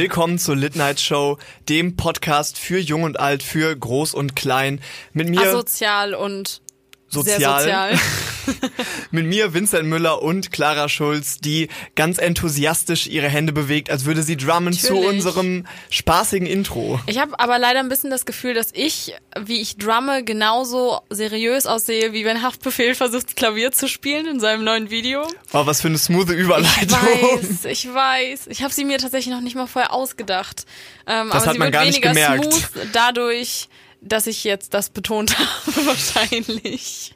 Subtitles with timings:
[0.00, 1.36] willkommen zur Lit Night Show,
[1.68, 4.80] dem Podcast für Jung und Alt, für Groß und Klein.
[5.12, 6.62] Mit mir Asozial und
[7.10, 7.62] sozial.
[7.62, 7.98] sehr sozial.
[9.10, 14.22] Mit mir Vincent Müller und Clara Schulz, die ganz enthusiastisch ihre Hände bewegt, als würde
[14.22, 15.08] sie drummen zu Natürlich.
[15.10, 17.00] unserem spaßigen Intro.
[17.06, 21.66] Ich habe aber leider ein bisschen das Gefühl, dass ich, wie ich drumme, genauso seriös
[21.66, 25.22] aussehe, wie wenn Haftbefehl versucht, Klavier zu spielen in seinem neuen Video.
[25.52, 26.90] Oh, was für eine smooth Ich Überleitung.
[26.98, 28.46] weiß, ich weiß.
[28.48, 30.64] Ich habe sie mir tatsächlich noch nicht mal vorher ausgedacht.
[31.06, 32.44] Ähm, Das aber hat sie man wird gar nicht weniger gemerkt.
[32.54, 33.68] smooth dadurch,
[34.02, 37.14] dass ich jetzt das betont habe, wahrscheinlich.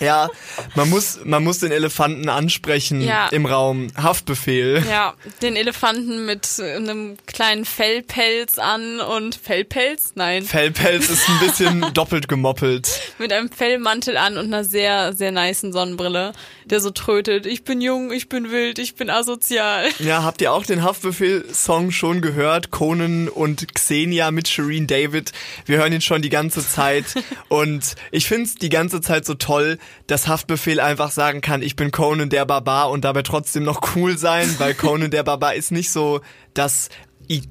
[0.00, 0.28] Ja,
[0.74, 3.28] man muss, man muss den Elefanten ansprechen Ja.
[3.28, 3.88] im Raum.
[3.96, 4.84] Haftbefehl.
[4.88, 10.12] Ja, den Elefanten mit äh, einem kleinen Fellpelz an und Fellpelz?
[10.14, 10.44] Nein.
[10.44, 12.88] Fellpelz ist ein bisschen doppelt gemoppelt.
[13.18, 16.32] mit einem Fellmantel an und einer sehr, sehr niceen Sonnenbrille,
[16.64, 17.46] der so trötet.
[17.46, 19.88] Ich bin jung, ich bin wild, ich bin asozial.
[20.00, 22.70] Ja, habt ihr auch den Haftbefehl-Song schon gehört?
[22.70, 25.32] Conan und Xenia mit Shireen David.
[25.64, 27.04] Wir hören ihn schon die ganze Zeit.
[27.48, 31.90] Und ich find's die ganze Zeit so toll, dass Haftbefehl einfach sagen kann, ich bin
[31.90, 35.90] Conan der Barbar und dabei trotzdem noch cool sein, weil Conan der Barbar ist nicht
[35.90, 36.20] so
[36.54, 36.88] das,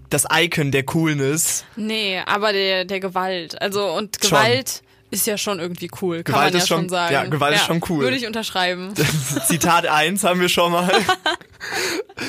[0.10, 1.66] das Icon der Coolness.
[1.76, 3.62] Nee, aber der, der Gewalt.
[3.62, 4.30] Also, und Schon.
[4.30, 7.14] Gewalt ist ja schon irgendwie cool, kann Gewalt man ja ist schon- schon sagen.
[7.14, 8.04] ja, Gewalt ist schon cool.
[8.04, 8.94] Würde ich unterschreiben.
[9.48, 10.92] Zitat 1 haben wir schon mal.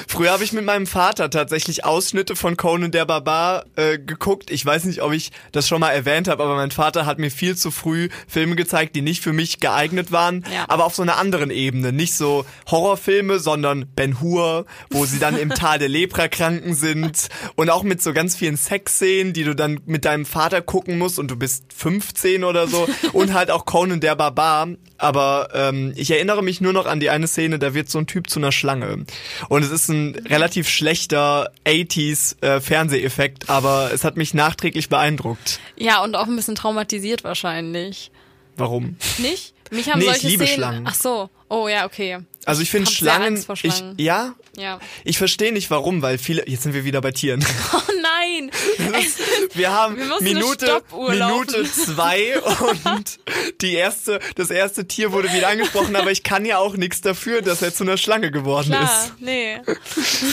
[0.08, 4.50] Früher habe ich mit meinem Vater tatsächlich Ausschnitte von Conan der Barbar äh, geguckt.
[4.50, 7.30] Ich weiß nicht, ob ich das schon mal erwähnt habe, aber mein Vater hat mir
[7.30, 10.64] viel zu früh Filme gezeigt, die nicht für mich geeignet waren, Ja.
[10.68, 11.92] aber auf so einer anderen Ebene.
[11.92, 17.70] Nicht so Horrorfilme, sondern Ben Hur, wo sie dann im Tal der Leprakranken sind und
[17.70, 21.30] auch mit so ganz vielen Sexszenen, die du dann mit deinem Vater gucken musst und
[21.30, 24.68] du bist 15 oder so und halt auch Conan der Barbar.
[24.98, 28.06] Aber ähm, ich erinnere mich nur noch an die eine Szene, da wird so ein
[28.06, 29.04] Typ zu einer Schlange.
[29.48, 35.60] Und es ist ein relativ schlechter 80s äh, Fernseheffekt, aber es hat mich nachträglich beeindruckt.
[35.76, 38.10] Ja, und auch ein bisschen traumatisiert wahrscheinlich.
[38.56, 38.96] Warum?
[39.18, 39.52] Nicht?
[39.70, 40.56] Mich haben Nee, ich solche liebe Szenen.
[40.58, 40.84] Schlangen.
[40.88, 41.28] Ach so.
[41.48, 42.18] Oh ja, okay.
[42.44, 43.94] Also ich finde Schlangen, vor ich Schlangen.
[43.98, 44.78] ja, Ja.
[45.04, 47.44] ich verstehe nicht warum, weil viele jetzt sind wir wieder bei Tieren.
[47.72, 48.02] Oh nein!
[49.54, 53.18] Wir haben Wir mussten eine Minute Minute zwei und
[53.60, 57.42] die erste das erste Tier wurde wieder angesprochen, aber ich kann ja auch nichts dafür,
[57.42, 59.12] dass er zu einer Schlange geworden Klar, ist.
[59.20, 59.58] nee.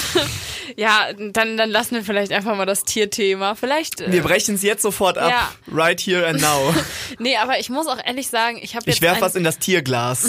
[0.76, 3.56] ja, dann, dann lassen wir vielleicht einfach mal das Tierthema.
[3.56, 4.02] Vielleicht.
[4.02, 5.52] äh, Wir brechen es jetzt sofort ab, Ja.
[5.74, 6.74] right here and now.
[7.20, 9.44] Nee, aber ich muss auch ehrlich sagen, ich habe jetzt Ich werf ein, was in
[9.44, 10.26] das Tierglas.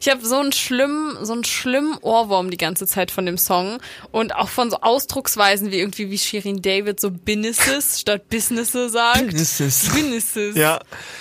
[0.00, 3.78] ich habe so einen schlimmen, so einen schlimmen Ohrwurm die ganze Zeit von dem Song
[4.10, 9.26] und auch von so Ausdrucksweisen wie irgendwie wie Shirin David so Businesses statt Businesses sagt.
[9.26, 9.88] Businesses.
[9.92, 10.56] Businesses.
[10.56, 10.80] Ja,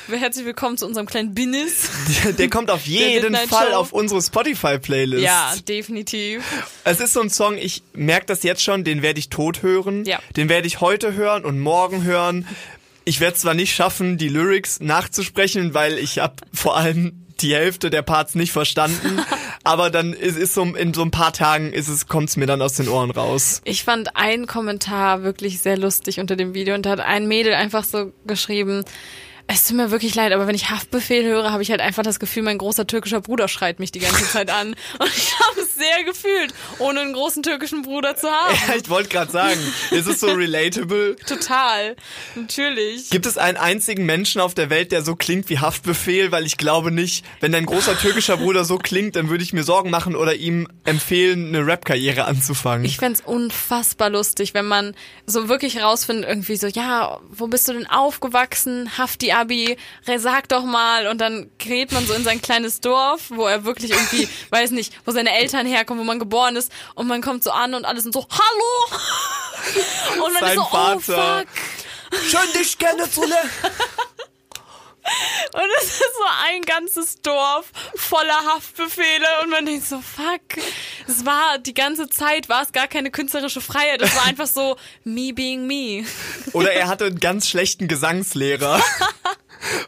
[0.09, 1.89] Herzlich willkommen zu unserem kleinen Business.
[2.23, 3.75] der, der kommt auf jeden Fall Show.
[3.77, 5.23] auf unsere Spotify-Playlist.
[5.23, 6.43] Ja, definitiv.
[6.83, 10.05] Es ist so ein Song, ich merke das jetzt schon, den werde ich tot hören.
[10.05, 10.19] Ja.
[10.35, 12.47] Den werde ich heute hören und morgen hören.
[13.05, 17.89] Ich werde zwar nicht schaffen, die Lyrics nachzusprechen, weil ich habe vor allem die Hälfte
[17.89, 19.19] der Parts nicht verstanden.
[19.63, 22.61] aber dann ist, ist so in so ein paar Tagen ist es kommt's mir dann
[22.61, 23.61] aus den Ohren raus.
[23.63, 27.53] Ich fand einen Kommentar wirklich sehr lustig unter dem Video und da hat ein Mädel
[27.53, 28.83] einfach so geschrieben,
[29.47, 32.19] es tut mir wirklich leid, aber wenn ich Haftbefehl höre, habe ich halt einfach das
[32.19, 34.69] Gefühl, mein großer türkischer Bruder schreit mich die ganze Zeit an.
[34.99, 38.55] Und ich habe es sehr gefühlt, ohne einen großen türkischen Bruder zu haben.
[38.67, 39.59] Ja, ich wollte gerade sagen,
[39.91, 41.15] ist es so relatable?
[41.25, 41.95] Total.
[42.35, 43.09] Natürlich.
[43.09, 46.31] Gibt es einen einzigen Menschen auf der Welt, der so klingt wie Haftbefehl?
[46.31, 49.63] Weil ich glaube nicht, wenn dein großer türkischer Bruder so klingt, dann würde ich mir
[49.63, 52.85] Sorgen machen oder ihm empfehlen, eine Rap-Karriere anzufangen.
[52.85, 57.73] Ich fänd's unfassbar lustig, wenn man so wirklich rausfindet, irgendwie so, ja, wo bist du
[57.73, 58.97] denn aufgewachsen?
[58.97, 59.77] Hafti Abi,
[60.17, 61.07] sag doch mal.
[61.07, 64.93] Und dann gerät man so in sein kleines Dorf, wo er wirklich irgendwie, weiß nicht,
[65.05, 66.71] wo seine Eltern herkommen, wo man geboren ist.
[66.95, 68.99] Und man kommt so an und alle sind so, hallo!
[70.25, 70.95] Und man Sein ist so, Vater.
[70.97, 70.99] oh
[71.39, 72.19] fuck.
[72.29, 73.49] Schön, dich kennenzulernen.
[75.53, 80.63] Und es ist so ein ganzes Dorf voller Haftbefehle und man denkt so, fuck.
[81.07, 84.01] Es war, die ganze Zeit war es gar keine künstlerische Freiheit.
[84.01, 86.05] Es war einfach so, me being me.
[86.53, 88.81] Oder er hatte einen ganz schlechten Gesangslehrer.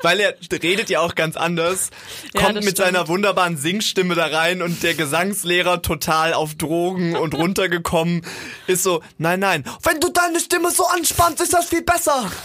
[0.04, 1.90] Weil er redet ja auch ganz anders,
[2.36, 2.78] kommt mit stimmt.
[2.78, 8.24] seiner wunderbaren Singstimme da rein und der Gesangslehrer total auf Drogen und runtergekommen
[8.68, 12.30] ist so, nein, nein, wenn du deine Stimme so anspannst, ist das viel besser.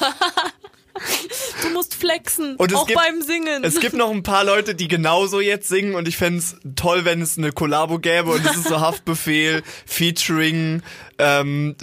[1.62, 3.62] Du musst flexen, Und auch gibt- beim Singen.
[3.62, 7.04] Es gibt noch ein paar Leute, die genauso jetzt singen und ich fände es toll,
[7.04, 10.82] wenn es eine Kollabo gäbe und es ist so Haftbefehl, Featuring,
[11.18, 11.76] ähm,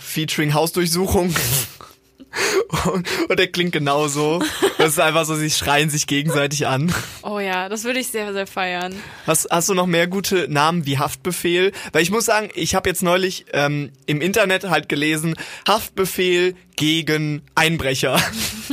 [0.00, 1.34] Featuring Hausdurchsuchung.
[2.86, 4.42] Und, und der klingt genauso.
[4.78, 6.94] Das ist einfach so, sie schreien sich gegenseitig an.
[7.22, 8.94] Oh ja, das würde ich sehr, sehr feiern.
[9.26, 11.72] Hast, hast du noch mehr gute Namen wie Haftbefehl?
[11.92, 15.34] Weil ich muss sagen, ich habe jetzt neulich ähm, im Internet halt gelesen,
[15.66, 18.18] Haftbefehl gegen Einbrecher.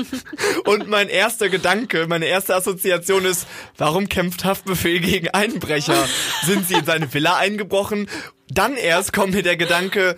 [0.66, 6.08] Und mein erster Gedanke, meine erste Assoziation ist, warum kämpft Haftbefehl gegen Einbrecher?
[6.46, 8.08] Sind sie in seine Villa eingebrochen?
[8.50, 10.16] Dann erst kommt mir der Gedanke,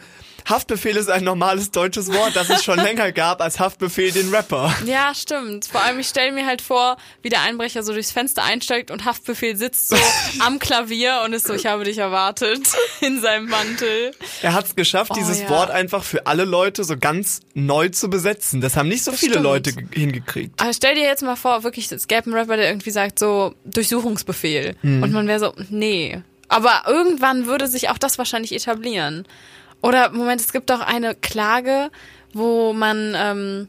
[0.50, 4.74] Haftbefehl ist ein normales deutsches Wort, das es schon länger gab als Haftbefehl den Rapper.
[4.86, 5.66] Ja, stimmt.
[5.68, 9.06] Vor allem, ich stelle mir halt vor, wie der Einbrecher so durchs Fenster einsteigt und
[9.06, 9.96] Haftbefehl sitzt so
[10.40, 12.68] am Klavier und ist so, ich habe dich erwartet,
[13.01, 14.12] in seinem Mantel.
[14.42, 15.50] Er hat es geschafft, Oh, dieses ja.
[15.50, 18.60] Wort einfach für alle Leute so ganz neu zu besetzen.
[18.62, 19.44] Das haben nicht so viele stimmt.
[19.44, 20.60] Leute ge- hingekriegt.
[20.62, 23.54] Aber stell dir jetzt mal vor, wirklich, es gäbe einen Rapper, der irgendwie sagt so,
[23.66, 24.75] Durchsuchungsbefehl.
[24.81, 25.04] Mhm.
[25.04, 26.22] Und man wäre so, nee.
[26.48, 29.25] Aber irgendwann würde sich auch das wahrscheinlich etablieren.
[29.81, 31.90] Oder, Moment, es gibt doch eine Klage,
[32.34, 33.68] wo man, ähm,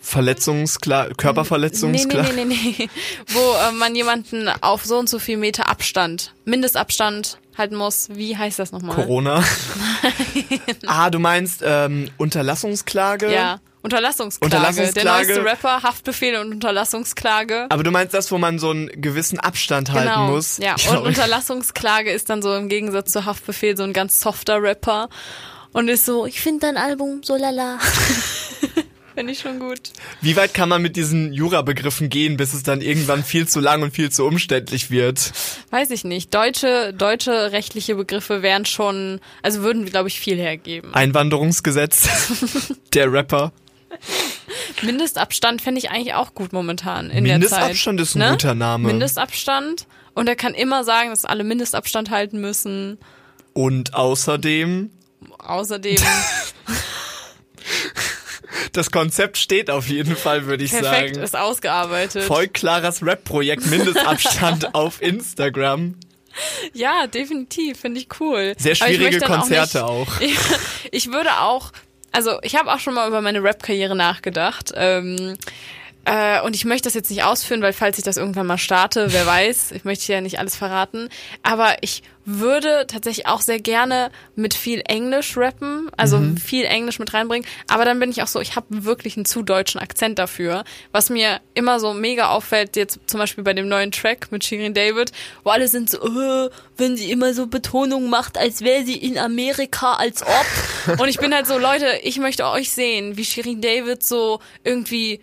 [0.00, 2.32] Verletzungsklar, nee, Körperverletzungsklar.
[2.32, 2.88] nee, nee, nee, nee,
[3.28, 8.08] wo äh, man jemanden auf so und so viel Meter Abstand, Mindestabstand halten muss.
[8.12, 8.96] Wie heißt das nochmal?
[8.96, 9.42] Corona.
[10.86, 13.32] ah, du meinst ähm, Unterlassungsklage?
[13.32, 14.54] Ja, Unterlassungsklage.
[14.54, 14.94] Unterlassungsklage.
[14.94, 17.66] Der neueste Rapper, Haftbefehl und Unterlassungsklage.
[17.68, 20.58] Aber du meinst das, wo man so einen gewissen Abstand halten Genau, muss?
[20.58, 20.76] ja.
[20.90, 25.08] Und Unterlassungsklage ist dann so im Gegensatz zu Haftbefehl so ein ganz softer Rapper
[25.72, 27.78] und ist so, ich finde dein Album so lala.
[29.14, 29.90] Finde ich schon gut.
[30.22, 33.82] Wie weit kann man mit diesen Jura-Begriffen gehen, bis es dann irgendwann viel zu lang
[33.82, 35.32] und viel zu umständlich wird?
[35.70, 36.32] Weiß ich nicht.
[36.32, 40.94] Deutsche, deutsche rechtliche Begriffe wären schon, also würden, glaube ich, viel hergeben.
[40.94, 42.08] Einwanderungsgesetz.
[42.94, 43.52] Der Rapper.
[44.80, 47.40] Mindestabstand fände ich eigentlich auch gut momentan in der Zeit.
[47.40, 48.88] Mindestabstand ist ein guter Name.
[48.88, 49.86] Mindestabstand.
[50.14, 52.98] Und er kann immer sagen, dass alle Mindestabstand halten müssen.
[53.52, 54.90] Und außerdem,
[55.42, 55.96] Außerdem
[58.72, 61.24] das Konzept steht auf jeden Fall, würde ich perfekt sagen.
[61.24, 62.24] ist ausgearbeitet.
[62.24, 65.96] Voll klares Rap-Projekt, Mindestabstand auf Instagram.
[66.72, 68.54] Ja, definitiv, finde ich cool.
[68.58, 70.08] Sehr schwierige Konzerte auch.
[70.16, 70.20] auch.
[70.20, 70.38] Nicht,
[70.90, 71.72] ich würde auch,
[72.10, 74.72] also ich habe auch schon mal über meine Rap-Karriere nachgedacht.
[74.74, 75.36] Ähm,
[76.04, 79.12] äh, und ich möchte das jetzt nicht ausführen, weil falls ich das irgendwann mal starte,
[79.12, 81.08] wer weiß, ich möchte ja nicht alles verraten.
[81.42, 87.12] Aber ich würde tatsächlich auch sehr gerne mit viel Englisch rappen, also viel Englisch mit
[87.12, 87.46] reinbringen.
[87.68, 91.10] Aber dann bin ich auch so, ich habe wirklich einen zu deutschen Akzent dafür, was
[91.10, 95.12] mir immer so mega auffällt, jetzt zum Beispiel bei dem neuen Track mit Shirin David,
[95.42, 99.18] wo alle sind so, äh, wenn sie immer so Betonung macht, als wäre sie in
[99.18, 100.98] Amerika, als ob.
[101.00, 105.20] Und ich bin halt so, Leute, ich möchte euch sehen, wie Shirin David so irgendwie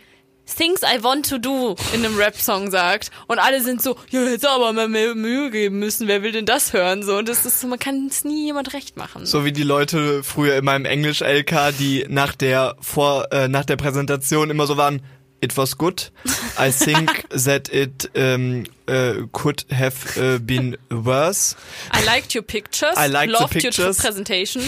[0.55, 3.11] Things I want to do in einem Rap-Song sagt.
[3.27, 6.07] Und alle sind so, ja, jetzt aber mal mehr Mühe geben müssen.
[6.07, 7.03] Wer will denn das hören?
[7.03, 9.25] So, und das ist so, man kann es nie jemand recht machen.
[9.25, 13.77] So wie die Leute früher in meinem Englisch-LK, die nach der vor äh, nach der
[13.77, 15.01] Präsentation immer so waren,
[15.41, 16.11] it was good.
[16.57, 21.55] I think that it um, uh, could have uh, been worse.
[21.91, 22.95] I liked your pictures.
[22.97, 24.61] I liked loved your presentation.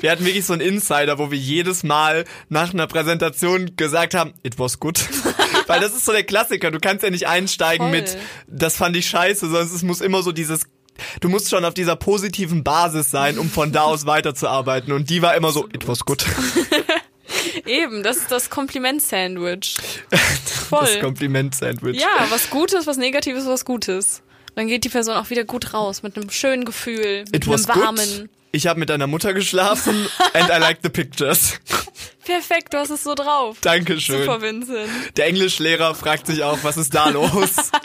[0.00, 4.34] Wir hatten wirklich so einen Insider, wo wir jedes Mal nach einer Präsentation gesagt haben,
[4.42, 5.00] it was good.
[5.66, 6.70] Weil das ist so der Klassiker.
[6.70, 8.00] Du kannst ja nicht einsteigen Voll.
[8.00, 8.16] mit,
[8.46, 10.66] das fand ich scheiße, sondern es muss immer so dieses
[11.20, 14.92] Du musst schon auf dieser positiven Basis sein, um von da aus weiterzuarbeiten.
[14.92, 16.24] Und die war immer so, it was good.
[17.66, 19.76] Eben, das ist das Kompliment-Sandwich.
[20.68, 20.80] Voll.
[20.80, 22.00] Das Kompliment-Sandwich.
[22.00, 24.22] Ja, was Gutes, was Negatives, was Gutes.
[24.54, 27.56] Dann geht die Person auch wieder gut raus, mit einem schönen Gefühl, mit It einem
[27.56, 27.68] good.
[27.68, 28.28] warmen.
[28.52, 31.60] Ich habe mit deiner Mutter geschlafen and I like the pictures.
[32.24, 33.58] Perfekt, du hast es so drauf.
[33.60, 34.22] Dankeschön.
[34.22, 34.88] Super, Vincent.
[35.16, 37.70] Der Englischlehrer fragt sich auch, was ist da los?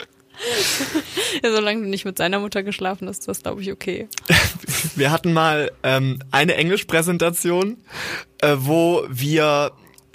[1.42, 4.06] Ja, solange du nicht mit seiner Mutter geschlafen hast, ist das, glaube ich, okay.
[4.94, 7.78] Wir hatten mal ähm, eine Englischpräsentation,
[8.42, 9.72] äh, wo wir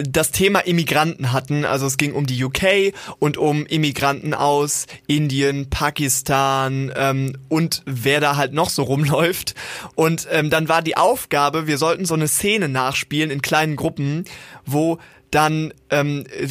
[0.08, 1.64] das Thema Immigranten hatten.
[1.64, 8.20] Also es ging um die UK und um Immigranten aus Indien, Pakistan ähm, und wer
[8.20, 9.54] da halt noch so rumläuft.
[9.94, 14.24] Und ähm, dann war die Aufgabe, wir sollten so eine Szene nachspielen in kleinen Gruppen,
[14.64, 14.98] wo
[15.30, 16.48] dann, ähm, äh,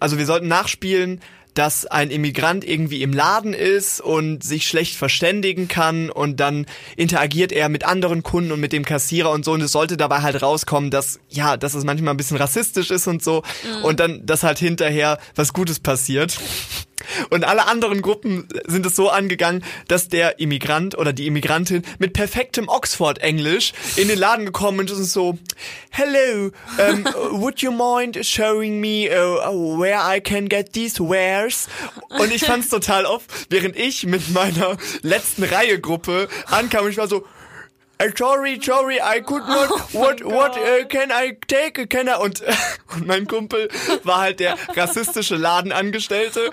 [0.00, 1.20] also wir sollten nachspielen,
[1.54, 7.52] dass ein Immigrant irgendwie im Laden ist und sich schlecht verständigen kann und dann interagiert
[7.52, 10.42] er mit anderen Kunden und mit dem Kassierer und so und es sollte dabei halt
[10.42, 13.42] rauskommen, dass ja, dass es manchmal ein bisschen rassistisch ist und so
[13.82, 16.38] und dann, dass halt hinterher was Gutes passiert.
[17.30, 22.12] Und alle anderen Gruppen sind es so angegangen, dass der Immigrant oder die Immigrantin mit
[22.12, 25.38] perfektem Oxford-Englisch in den Laden gekommen ist und so,
[25.90, 27.04] Hello, um,
[27.40, 31.43] would you mind showing me uh, where I can get these wares?
[32.08, 36.98] Und ich fand's total oft, während ich mit meiner letzten Reihe Gruppe ankam und ich
[36.98, 37.26] war so,
[38.16, 42.42] sorry, sorry, I could not, Oh what, what uh, can I take, can I, und,
[42.94, 43.68] und mein Kumpel
[44.02, 46.50] war halt der rassistische Ladenangestellte,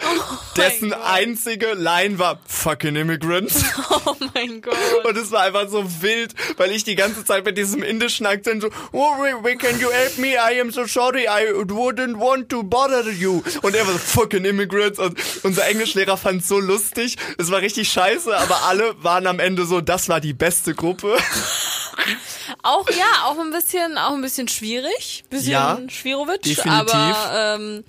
[0.56, 1.00] dessen Gott.
[1.06, 3.64] einzige Line war, fucking immigrants.
[4.04, 4.76] Oh mein Gott.
[5.04, 8.64] Und es war einfach so wild, weil ich die ganze Zeit mit diesem indischen Akzent
[8.64, 9.16] so, oh,
[9.60, 10.34] can you help me?
[10.36, 13.44] I am so sorry, I wouldn't want to bother you.
[13.62, 14.98] Und er war so, fucking immigrants.
[14.98, 17.18] Und unser Englischlehrer fand es so lustig.
[17.38, 21.18] Es war richtig scheiße, aber alle waren am Ende so, das war die beste Gruppe.
[22.64, 26.72] Auch ja, auch ein bisschen, auch ein bisschen schwierig, bisschen Ja, Schwierowitsch, definitiv.
[26.72, 27.84] aber ähm,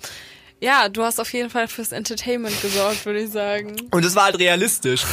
[0.59, 3.75] ja, du hast auf jeden Fall fürs Entertainment gesorgt, würde ich sagen.
[3.91, 5.03] Und es war halt realistisch.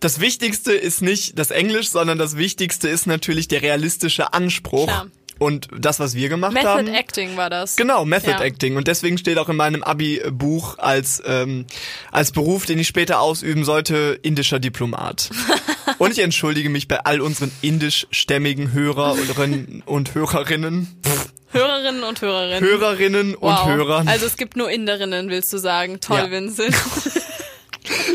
[0.00, 4.86] Das Wichtigste ist nicht das Englisch, sondern das Wichtigste ist natürlich der realistische Anspruch.
[4.86, 5.06] Klar.
[5.38, 6.86] Und das, was wir gemacht Method haben.
[6.88, 7.76] Acting war das.
[7.76, 8.40] Genau, Method Ja.
[8.40, 8.76] Acting.
[8.76, 11.66] Und deswegen steht auch in meinem Abi-Buch als, ähm,
[12.10, 15.28] als Beruf, den ich später ausüben sollte, indischer Diplomat.
[15.98, 21.00] und ich entschuldige mich bei all unseren indischstämmigen Hörerinnen und Hörerinnen,
[21.50, 22.60] Hörerinnen und Hörerinnen.
[22.60, 23.66] Hörerinnen und wow.
[23.66, 24.08] Hörern.
[24.08, 26.00] Also es gibt nur Inderinnen, willst du sagen.
[26.00, 26.30] Toll, Ja.
[26.30, 26.74] Vincent.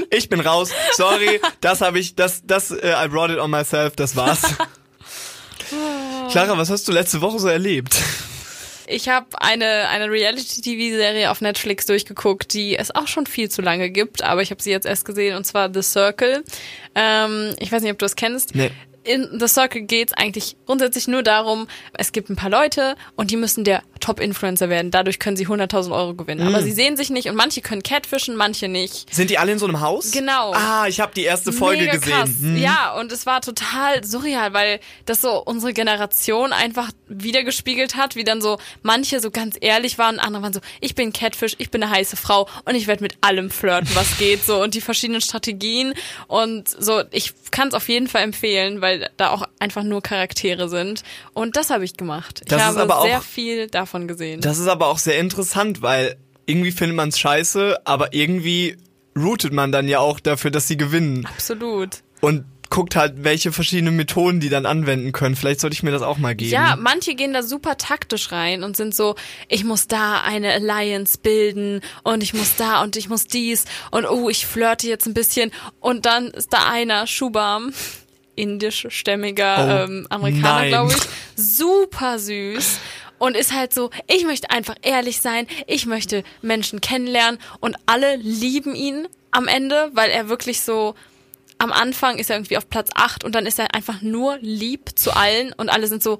[0.09, 0.71] Ich bin raus.
[0.97, 4.41] Sorry, das habe ich, das, das, äh, I brought it on myself, das war's.
[6.29, 7.95] Clara, was hast du letzte Woche so erlebt?
[8.91, 13.89] Ich habe eine, eine Reality-TV-Serie auf Netflix durchgeguckt, die es auch schon viel zu lange
[13.89, 16.43] gibt, aber ich habe sie jetzt erst gesehen, und zwar The Circle.
[16.93, 18.53] Ähm, ich weiß nicht, ob du es kennst.
[18.53, 18.71] Nee.
[19.03, 21.67] In The Circle geht's eigentlich grundsätzlich nur darum,
[21.97, 24.91] es gibt ein paar Leute und die müssen der Top-Influencer werden.
[24.91, 26.41] Dadurch können sie 100.000 Euro gewinnen.
[26.47, 26.53] Mhm.
[26.53, 29.13] Aber sie sehen sich nicht und manche können catfischen, manche nicht.
[29.13, 30.11] Sind die alle in so einem Haus?
[30.11, 30.51] Genau.
[30.53, 32.11] Ah, ich habe die erste Folge Mega gesehen.
[32.13, 32.29] Krass.
[32.41, 32.57] Hm.
[32.57, 38.23] Ja, und es war total surreal, weil das so unsere Generation einfach wiedergespiegelt hat, wie
[38.23, 41.83] dann so manche so ganz ehrlich waren, andere waren so, ich bin Catfish, ich bin
[41.83, 45.21] eine heiße Frau und ich werde mit allem flirten, was geht, so und die verschiedenen
[45.21, 45.93] Strategien
[46.27, 50.69] und so, ich kann es auf jeden Fall empfehlen, weil da auch einfach nur Charaktere
[50.69, 51.03] sind
[51.33, 52.41] und das habe ich gemacht.
[52.47, 54.41] Das ich ist habe aber auch- sehr viel davon gesehen.
[54.41, 58.77] Das ist aber auch sehr interessant, weil irgendwie findet man es scheiße, aber irgendwie
[59.17, 61.25] rootet man dann ja auch dafür, dass sie gewinnen.
[61.25, 62.03] Absolut.
[62.21, 65.35] Und guckt halt, welche verschiedenen Methoden die dann anwenden können.
[65.35, 66.51] Vielleicht sollte ich mir das auch mal geben.
[66.51, 69.15] Ja, manche gehen da super taktisch rein und sind so,
[69.49, 74.05] ich muss da eine Alliance bilden und ich muss da und ich muss dies und
[74.05, 77.73] oh, ich flirte jetzt ein bisschen und dann ist da einer, Shubham,
[78.35, 81.01] indischstämmiger Oh, ähm, Amerikaner, glaube ich,
[81.35, 82.79] super süß.
[83.21, 88.15] Und ist halt so, ich möchte einfach ehrlich sein, ich möchte Menschen kennenlernen und alle
[88.15, 90.95] lieben ihn am Ende, weil er wirklich so,
[91.59, 94.97] am Anfang ist er irgendwie auf Platz 8 und dann ist er einfach nur lieb
[94.97, 96.19] zu allen und alle sind so,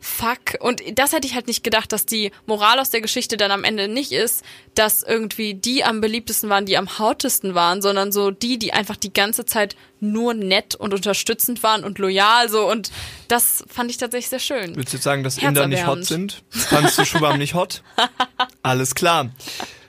[0.00, 0.56] fuck.
[0.60, 3.64] Und das hätte ich halt nicht gedacht, dass die Moral aus der Geschichte dann am
[3.64, 4.42] Ende nicht ist,
[4.74, 8.96] dass irgendwie die am beliebtesten waren, die am hautesten waren, sondern so die, die einfach
[8.96, 12.90] die ganze Zeit nur nett und unterstützend waren und loyal so und
[13.28, 14.74] das fand ich tatsächlich sehr schön.
[14.74, 16.42] Willst du jetzt sagen, dass Inder nicht hot sind?
[16.48, 17.82] Fandst du Schubam nicht hot?
[18.62, 19.30] Alles klar.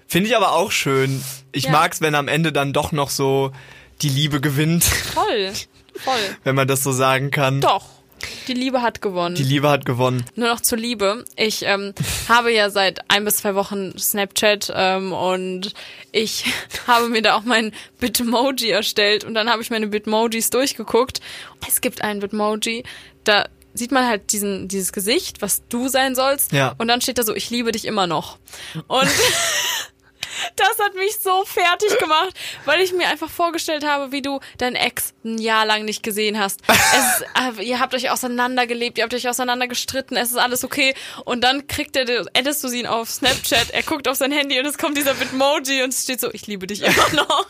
[0.07, 1.23] Finde ich aber auch schön.
[1.53, 1.71] Ich Ja.
[1.71, 3.51] mag's, wenn am Ende dann doch noch so
[4.01, 5.53] die Liebe gewinnt, Voll.
[5.95, 6.19] Voll.
[6.43, 7.61] wenn man das so sagen kann.
[7.61, 7.85] Doch.
[8.47, 9.35] Die Liebe hat gewonnen.
[9.35, 10.23] Die Liebe hat gewonnen.
[10.35, 11.25] Nur noch zur Liebe.
[11.35, 11.93] Ich ähm,
[12.27, 15.73] habe ja seit ein bis zwei Wochen Snapchat ähm, und
[16.11, 16.45] ich
[16.87, 21.21] habe mir da auch mein Bitmoji erstellt und dann habe ich meine Bitmojis durchgeguckt.
[21.67, 22.83] Es gibt einen Bitmoji,
[23.23, 26.75] da sieht man halt diesen dieses Gesicht, was du sein sollst Ja.
[26.77, 28.37] und dann steht da so, ich liebe dich immer noch.
[28.87, 29.07] Und
[30.55, 32.33] das hat mich so fertig gemacht,
[32.65, 36.39] weil ich mir einfach vorgestellt habe, wie du deinen Ex ein Jahr lang nicht gesehen
[36.39, 36.61] hast.
[36.67, 40.93] Es, äh, ihr habt euch auseinandergelebt, ihr habt euch auseinander gestritten, es ist alles okay.
[41.25, 44.65] Und dann kriegt er, addest du ihn auf Snapchat, er guckt auf sein Handy und
[44.65, 47.47] es kommt dieser Bitmoji und es steht so, ich liebe dich immer noch.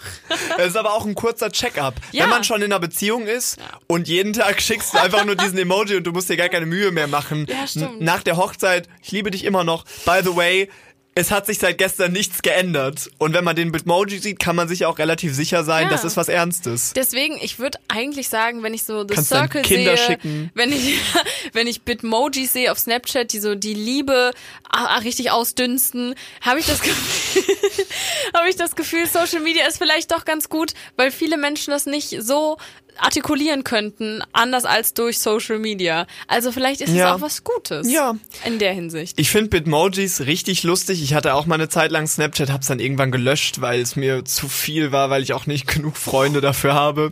[0.57, 1.95] Es ist aber auch ein kurzer Check-up.
[2.11, 2.23] Ja.
[2.23, 3.57] Wenn man schon in einer Beziehung ist
[3.87, 6.65] und jeden Tag schickst du einfach nur diesen Emoji und du musst dir gar keine
[6.65, 7.47] Mühe mehr machen.
[7.49, 8.01] Ja, stimmt.
[8.01, 9.85] Nach der Hochzeit, ich liebe dich immer noch.
[10.05, 10.69] By the way,
[11.13, 13.09] es hat sich seit gestern nichts geändert.
[13.17, 15.89] Und wenn man den Bitmoji sieht, kann man sich auch relativ sicher sein, Ja.
[15.89, 16.93] das ist was Ernstes.
[16.95, 20.51] Deswegen, ich würde eigentlich sagen, wenn ich so The Kannst Circle Kinder sehe, schicken.
[20.53, 20.97] wenn ich
[21.53, 24.31] wenn ich Bitmojis sehe auf Snapchat, die so die Liebe
[24.69, 27.43] ah, ah, richtig ausdünsten, habe ich das Gefühl,
[28.33, 31.85] habe ich das Gefühl, Social Media ist vielleicht doch ganz gut, weil viele Menschen das
[31.85, 32.57] nicht so
[32.97, 36.05] artikulieren könnten, anders als durch Social Media.
[36.27, 37.09] Also vielleicht ist Ja.
[37.09, 37.91] es auch was Gutes.
[37.91, 38.15] Ja.
[38.45, 39.19] In der Hinsicht.
[39.19, 41.01] Ich finde Bitmojis richtig lustig.
[41.03, 44.25] Ich hatte auch mal eine Zeit lang Snapchat, hab's dann irgendwann gelöscht, weil es mir
[44.25, 47.11] zu viel war, weil ich auch nicht genug Freunde dafür habe.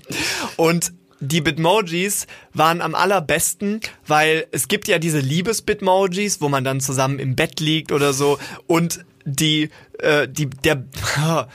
[0.58, 6.80] Und die Bitmojis waren am allerbesten, weil es gibt ja diese Liebes-Bitmojis, wo man dann
[6.80, 8.40] zusammen im Bett liegt oder so.
[8.68, 9.70] Und die
[10.00, 10.84] äh, die der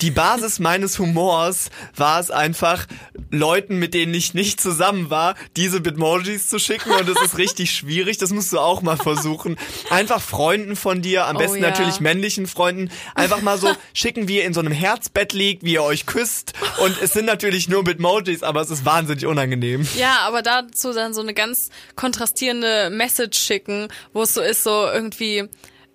[0.00, 2.86] die Basis meines Humors war es einfach
[3.30, 7.72] Leuten, mit denen ich nicht zusammen war, diese Bitmojis zu schicken und das ist richtig
[7.72, 8.18] schwierig.
[8.18, 9.56] Das musst du auch mal versuchen.
[9.90, 11.70] Einfach Freunden von dir, am Oh besten ja.
[11.70, 15.74] natürlich männlichen Freunden, einfach mal so schicken, wie ihr in so einem Herzbett liegt, wie
[15.74, 19.86] ihr euch küsst und es sind natürlich nur Bitmojis, aber es ist wahnsinnig unangenehm.
[19.96, 24.86] Ja, aber dazu dann so eine ganz kontrastierende Message schicken, wo es so ist, so
[24.86, 25.48] irgendwie,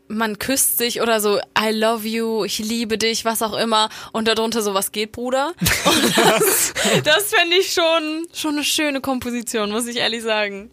[0.08, 4.28] man küsst sich oder so, I love you, ich liebe dich, was auch immer, und
[4.28, 5.54] darunter so, was geht, Bruder?
[5.86, 10.70] Und das, das fände ich schon, schon eine schöne Komposition, muss ich ehrlich sagen.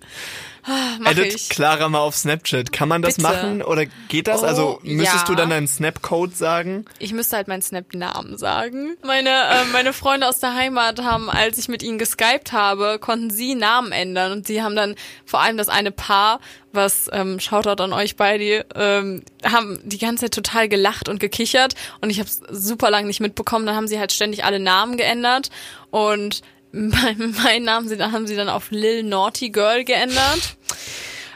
[0.64, 1.48] Ah, Mach Edit ich.
[1.48, 2.72] Clara mal auf Snapchat.
[2.72, 3.28] Kann man das Bitte.
[3.28, 4.42] machen oder geht das?
[4.42, 5.34] Oh, also müsstest ja.
[5.34, 6.84] du dann deinen Snap-Code sagen?
[7.00, 8.96] Ich müsste halt meinen Snap-Namen sagen.
[9.04, 13.30] Meine, äh, meine Freunde aus der Heimat haben, als ich mit ihnen geskypt habe, konnten
[13.30, 16.38] sie Namen ändern und sie haben dann vor allem das eine Paar,
[16.72, 21.74] was ähm, Shoutout an euch beide, ähm, haben die ganze Zeit total gelacht und gekichert
[22.00, 23.66] und ich habe es super lang nicht mitbekommen.
[23.66, 25.50] Dann haben sie halt ständig alle Namen geändert
[25.90, 30.56] und mein, meinen Namen sie, haben sie dann auf Lil Naughty Girl geändert.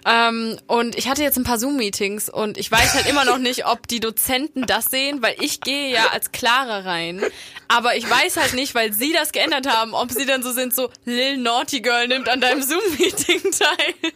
[0.09, 3.67] Ähm, und ich hatte jetzt ein paar Zoom-Meetings und ich weiß halt immer noch nicht,
[3.67, 7.23] ob die Dozenten das sehen, weil ich gehe ja als Clara rein.
[7.67, 10.75] Aber ich weiß halt nicht, weil sie das geändert haben, ob sie dann so sind,
[10.75, 14.13] so Lil Naughty Girl nimmt an deinem Zoom-Meeting teil.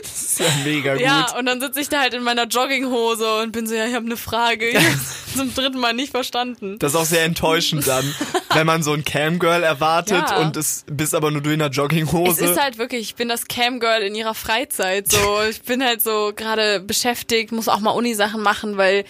[0.03, 1.03] Das ist ja mega gut.
[1.03, 3.95] Ja, und dann sitze ich da halt in meiner Jogginghose und bin so, ja, ich
[3.95, 4.69] habe eine Frage.
[4.69, 6.79] Ich hab's zum dritten Mal nicht verstanden.
[6.79, 8.05] Das ist auch sehr enttäuschend dann,
[8.55, 10.41] wenn man so ein Camgirl erwartet Ja.
[10.43, 12.45] und es bist aber nur du in Es Jogginghose.
[12.45, 15.11] ist halt wirklich, ich bin das Camgirl in ihrer Freizeit.
[15.11, 15.19] So,
[15.49, 19.05] ich bin halt so gerade beschäftigt, muss auch mal Uni-Sachen machen, weil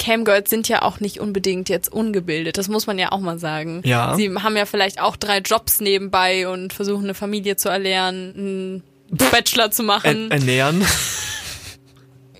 [0.00, 2.58] Camgirls sind ja auch nicht unbedingt jetzt ungebildet.
[2.58, 3.82] Das muss man ja auch mal sagen.
[3.84, 4.16] Ja.
[4.16, 9.70] Sie haben ja vielleicht auch drei Jobs nebenbei und versuchen eine Familie zu erlernen, Bachelor
[9.70, 10.30] zu machen.
[10.30, 10.84] Er ernähren.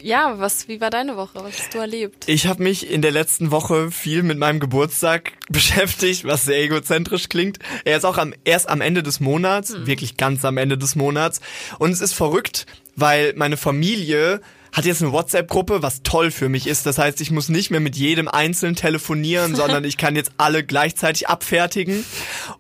[0.01, 0.69] ja, was?
[0.69, 1.37] Wie war deine Woche?
[1.37, 2.25] Was hast du erlebt?
[2.29, 7.29] Ich habe mich in der letzten Woche viel mit meinem Geburtstag beschäftigt, was sehr egozentrisch
[7.29, 7.59] klingt.
[7.85, 11.41] Er ist auch am, erst am Ende des Monats, wirklich ganz am Ende des Monats.
[11.79, 14.41] Und es ist verrückt, weil meine Familie
[14.73, 16.87] hat jetzt eine WhatsApp-Gruppe, was toll für mich ist.
[16.87, 20.65] Das heißt, ich muss nicht mehr mit jedem einzeln telefonieren, sondern ich kann jetzt alle
[20.65, 22.05] gleichzeitig abfertigen.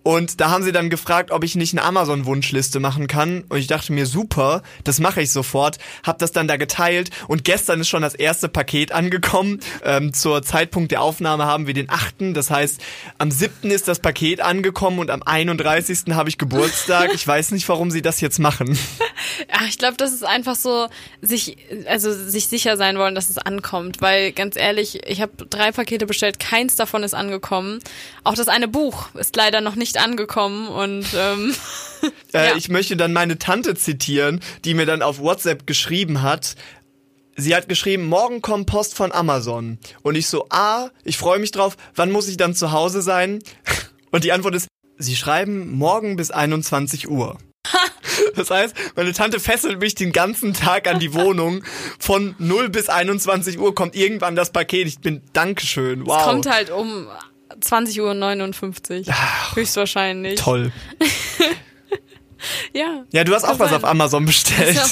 [0.02, 3.44] Und da haben sie dann gefragt, ob ich nicht eine Amazon-Wunschliste machen kann.
[3.48, 5.78] Und ich dachte mir, super, das mache ich sofort.
[6.02, 7.10] Hab das dann da geteilt.
[7.28, 9.60] Und gestern ist schon das erste Paket angekommen.
[9.84, 12.34] Ähm, zur Zeitpunkt der Aufnahme haben wir den 8.
[12.34, 12.80] Das heißt,
[13.18, 13.70] am 7.
[13.70, 16.14] ist das Paket angekommen und am 31.
[16.14, 17.10] habe ich Geburtstag.
[17.14, 18.78] Ich weiß nicht, warum sie das jetzt machen.
[19.50, 20.88] Ja, ich glaube, das ist einfach so,
[21.22, 24.00] sich, also sich sicher sein wollen, dass es ankommt.
[24.00, 27.80] Weil ganz ehrlich, ich habe drei Pakete bestellt, keins davon ist angekommen.
[28.24, 31.54] Auch das eine Buch ist leider noch nicht angekommen und ähm,
[32.32, 32.56] Äh, Ja.
[32.56, 36.54] Ich möchte dann meine Tante zitieren, die mir dann auf WhatsApp geschrieben hat.
[37.36, 39.78] Sie hat geschrieben, morgen kommt Post von Amazon.
[40.02, 43.40] Und ich so, ah, ich freue mich drauf, wann muss ich dann zu Hause sein?
[44.10, 47.38] Und die Antwort ist, sie schreiben morgen bis 21 Uhr.
[48.38, 51.64] Das heißt, meine Tante fesselt mich den ganzen Tag an die Wohnung.
[51.98, 54.86] Von 0 bis 21 Uhr kommt irgendwann das Paket.
[54.86, 56.06] Ich bin Dankeschön.
[56.06, 56.18] Wow.
[56.18, 57.08] es kommt halt um
[57.60, 59.14] 20.59 Uhr.
[59.54, 60.40] Höchstwahrscheinlich.
[60.40, 60.72] Toll.
[62.72, 63.04] Ja.
[63.12, 63.78] Ja, du hast auch was sein.
[63.78, 64.76] auf Amazon bestellt.
[64.76, 64.86] Ja.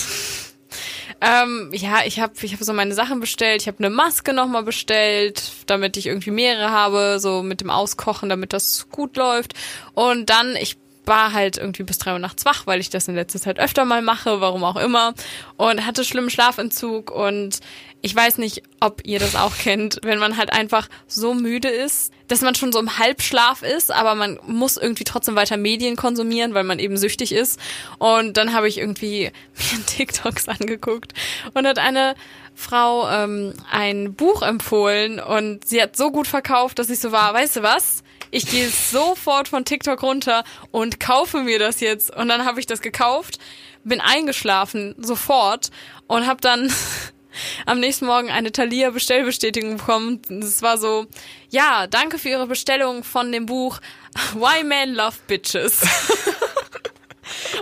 [1.20, 3.62] Ähm, ja, ich habe ich hab so meine Sachen bestellt.
[3.62, 8.28] Ich habe eine Maske nochmal bestellt, damit ich irgendwie mehrere habe, so mit dem Auskochen,
[8.28, 9.54] damit das gut läuft.
[9.94, 13.14] Und dann, ich war halt irgendwie bis drei Uhr nachts wach, weil ich das in
[13.14, 15.14] letzter Zeit öfter mal mache, warum auch immer.
[15.56, 17.60] Und hatte schlimmen Schlafentzug und
[18.02, 22.12] ich weiß nicht, ob ihr das auch kennt, wenn man halt einfach so müde ist,
[22.28, 26.54] dass man schon so im Halbschlaf ist, aber man muss irgendwie trotzdem weiter Medien konsumieren,
[26.54, 27.58] weil man eben süchtig ist.
[27.98, 29.32] Und dann habe ich irgendwie
[29.72, 31.14] mir TikToks angeguckt
[31.54, 32.14] und hat eine
[32.54, 37.34] Frau ähm, ein Buch empfohlen und sie hat so gut verkauft, dass ich so war,
[37.34, 38.02] weißt du was?
[38.30, 42.14] Ich gehe sofort von TikTok runter und kaufe mir das jetzt.
[42.14, 43.38] Und dann habe ich das gekauft,
[43.84, 45.70] bin eingeschlafen sofort
[46.06, 46.72] und habe dann
[47.66, 50.20] am nächsten Morgen eine Thalia Bestellbestätigung bekommen.
[50.42, 51.06] Es war so,
[51.50, 53.80] ja, danke für Ihre Bestellung von dem Buch
[54.34, 55.82] Why Men Love Bitches.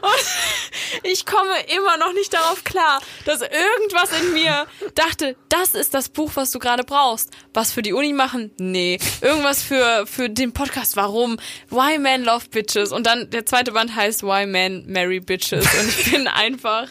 [0.00, 5.94] Und ich komme immer noch nicht darauf klar, dass irgendwas in mir dachte, das ist
[5.94, 7.30] das Buch, was du gerade brauchst.
[7.52, 8.50] Was für die Uni machen?
[8.58, 8.98] Nee.
[9.20, 10.96] Irgendwas für, für den Podcast?
[10.96, 11.38] Warum?
[11.70, 12.92] Why Men Love Bitches.
[12.92, 15.64] Und dann der zweite Band heißt Why Men Marry Bitches.
[15.80, 16.88] Und ich bin einfach,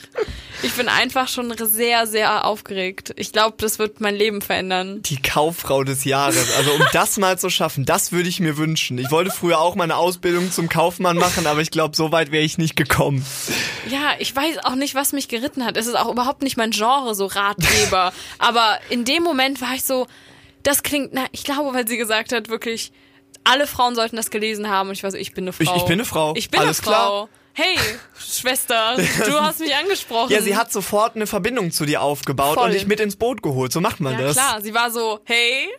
[0.63, 3.13] ich bin einfach schon sehr, sehr aufgeregt.
[3.17, 5.01] Ich glaube, das wird mein Leben verändern.
[5.03, 6.55] die Kauffrau des Jahres.
[6.57, 8.97] Also um das mal zu schaffen, das würde ich mir wünschen.
[8.97, 12.43] Ich wollte früher auch meine Ausbildung zum Kaufmann machen, aber ich glaube, so weit wäre
[12.43, 13.25] ich nicht gekommen.
[13.89, 15.77] Ja, ich weiß auch nicht, was mich geritten hat.
[15.77, 18.13] Es ist auch überhaupt nicht mein Genre, so Ratgeber.
[18.39, 20.07] Aber in dem Moment war ich so,
[20.63, 22.91] das klingt, na, ich glaube, weil sie gesagt hat, wirklich,
[23.43, 24.89] alle Frauen sollten das gelesen haben.
[24.89, 25.63] Und ich war so, ich bin eine Frau.
[25.63, 26.33] Ich- ich bin eine Frau.
[26.37, 27.29] Ich bin Alles eine Frau.
[27.53, 27.77] Hey,
[28.19, 30.31] Schwester, du hast mich angesprochen.
[30.31, 32.65] Ja, sie hat sofort eine Verbindung zu dir aufgebaut Voll.
[32.65, 33.71] und dich mit ins Boot geholt.
[33.71, 34.33] So macht man Ja, das.
[34.35, 34.61] klar.
[34.61, 35.69] Sie war so, hey,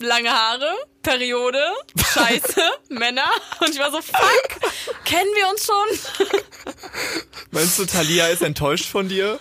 [0.00, 0.72] lange Haare,
[1.02, 1.62] Periode,
[1.96, 3.30] Scheiße, Männer.
[3.60, 4.48] Und ich war so, fuck,
[5.04, 6.26] kennen wir uns schon?
[7.52, 9.38] Meinst du, Thalia ist enttäuscht von dir,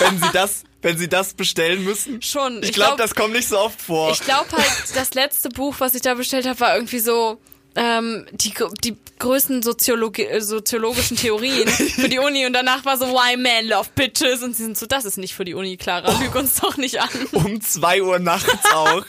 [0.00, 2.20] wenn sie das, wenn sie das bestellen müssen?
[2.22, 2.58] Schon.
[2.62, 4.10] Ich, Ich glaube, glaub- das kommt nicht so oft vor.
[4.10, 7.40] Ich glaube halt, das letzte Buch, was ich da bestellt habe, war irgendwie so
[7.76, 8.54] ähm, die,
[8.84, 13.68] die größten Soziologi äh, soziologischen Theorien für die Uni und danach war so Why Men
[13.68, 16.56] Love Bitches und sie sind so, das ist nicht für die Uni, Clara, lüg uns
[16.56, 17.08] doch nicht an.
[17.32, 19.04] um zwei Uhr nachts auch.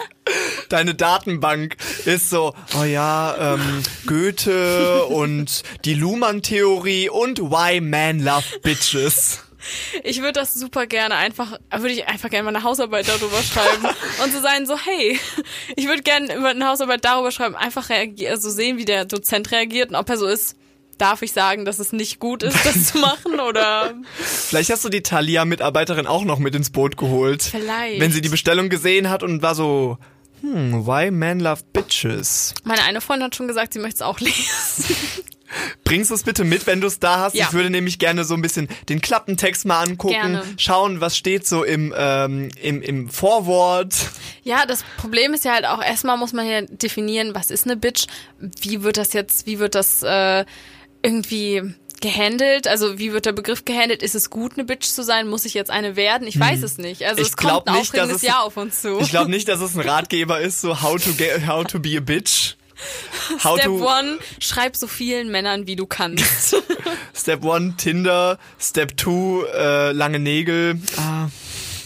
[0.69, 8.60] Deine Datenbank ist so, oh ja, ähm, Goethe und die Luhmann-Theorie und Why Man Love
[8.62, 9.41] Bitches.
[10.04, 13.86] Ich würde das super gerne einfach, würde ich einfach gerne mal eine Hausarbeit darüber schreiben
[14.23, 15.19] und so sein, so hey,
[15.76, 19.89] ich würde gerne über eine Hausarbeit darüber schreiben, einfach also sehen, wie der Dozent reagiert
[19.89, 20.56] und ob er so ist,
[20.97, 24.89] darf ich sagen, dass es nicht gut ist, das zu machen oder Vielleicht hast du
[24.89, 27.43] die Thalia-Mitarbeiterin auch noch mit ins Boot geholt.
[27.43, 27.99] Vielleicht.
[27.99, 29.97] Wenn sie die Bestellung gesehen hat und war so,
[30.41, 32.54] hm, Why Man Love Bitches.
[32.63, 34.95] meine eine Freundin hat schon gesagt, sie möchte es auch lesen.
[35.84, 37.36] Bringst du es bitte mit, wenn du es da hast?
[37.36, 37.46] Ja.
[37.48, 40.44] Ich würde nämlich gerne so ein bisschen den Klappentext mal angucken, Gerne.
[40.58, 43.94] schauen, was steht so im, ähm, im, im Vorwort.
[44.44, 47.78] Ja, das Problem ist ja halt auch, erstmal muss man ja definieren, was ist eine
[47.78, 48.08] Bitch,
[48.62, 50.46] wie wird das jetzt, wie wird das äh,
[51.02, 51.62] irgendwie
[52.02, 55.46] gehandelt, also wie wird der Begriff gehandelt, ist es gut, eine Bitch zu sein, muss
[55.46, 58.18] ich jetzt eine werden, ich weiß es nicht, also Ich es kommt ein nicht, aufregendes
[58.18, 59.00] es- Jahr auf uns zu.
[59.00, 61.96] Ich glaube nicht, dass es ein Ratgeber ist, so how to get, how to be
[61.98, 62.56] a bitch.
[63.43, 66.56] How Step to, one, schreib so vielen Männern, wie du kannst.
[67.15, 68.38] Step one, Tinder.
[68.60, 70.80] Step two, äh, lange Nägel.
[70.98, 71.28] Ah.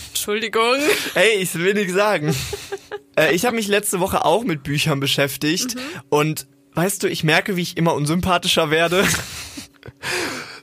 [0.10, 0.78] Entschuldigung.
[1.14, 2.36] Ey, ich will nichts sagen.
[3.16, 5.76] äh, ich habe mich letzte Woche auch mit Büchern beschäftigt
[6.10, 9.06] und weißt du, ich merke, wie ich immer unsympathischer werde.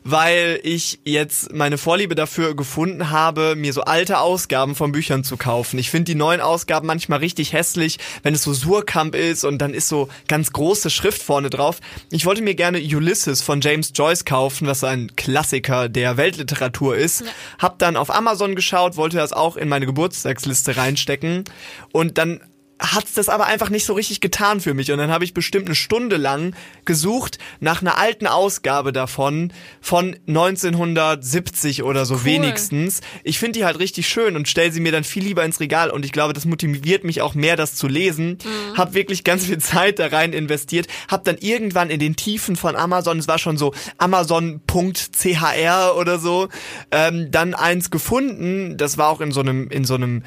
[0.04, 5.36] Weil ich jetzt meine Vorliebe dafür gefunden habe, mir so alte Ausgaben von Büchern zu
[5.36, 5.78] kaufen.
[5.78, 9.72] Ich finde die neuen Ausgaben manchmal richtig hässlich, wenn es so Surkamp ist und dann
[9.72, 11.80] ist so ganz große Schrift vorne drauf.
[12.10, 17.24] Ich wollte mir gerne Ulysses von James Joyce kaufen, was ein Klassiker der Weltliteratur ist.
[17.58, 21.44] Hab dann auf Amazon geschaut, wollte das auch in meine Geburtstagsliste reinstecken
[21.92, 22.40] und dann
[22.80, 25.66] hat's das aber einfach nicht so richtig getan für mich und dann habe ich bestimmt
[25.66, 32.24] eine Stunde lang gesucht nach einer alten Ausgabe davon von 1970 oder so Cool.
[32.24, 33.00] wenigstens.
[33.22, 35.90] Ich finde die halt richtig schön und stell sie mir dann viel lieber ins Regal
[35.90, 38.38] und ich glaube, das motiviert mich auch mehr, das zu lesen.
[38.76, 40.86] Hab wirklich ganz viel Zeit da rein investiert.
[41.08, 46.48] Hab dann irgendwann in den Tiefen von Amazon, es war schon so Amazon.chr oder so,
[46.90, 48.76] ähm, dann eins gefunden.
[48.76, 50.22] Das war auch in so einem in so einem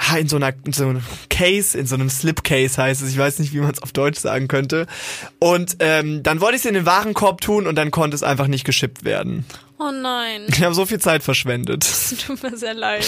[0.00, 3.10] ja, in so einer in so einem Case, in so einem Slipcase heißt es.
[3.10, 4.86] Ich weiß nicht, wie man es auf Deutsch sagen könnte.
[5.38, 8.46] Und ähm, dann wollte ich es in den Warenkorb tun und dann konnte es einfach
[8.46, 9.44] nicht geschippt werden.
[9.78, 11.84] Oh nein, Ich habe so viel Zeit verschwendet.
[11.88, 13.04] es tut mir sehr leid.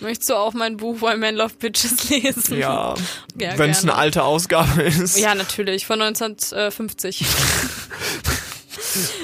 [0.00, 2.58] Möchtest du auch mein Buch Why Men Love Bitches lesen?
[2.58, 2.94] Ja,
[3.36, 5.18] Ja, wenn es eine alte Ausgabe ist.
[5.18, 7.24] Ja, natürlich, von 1950.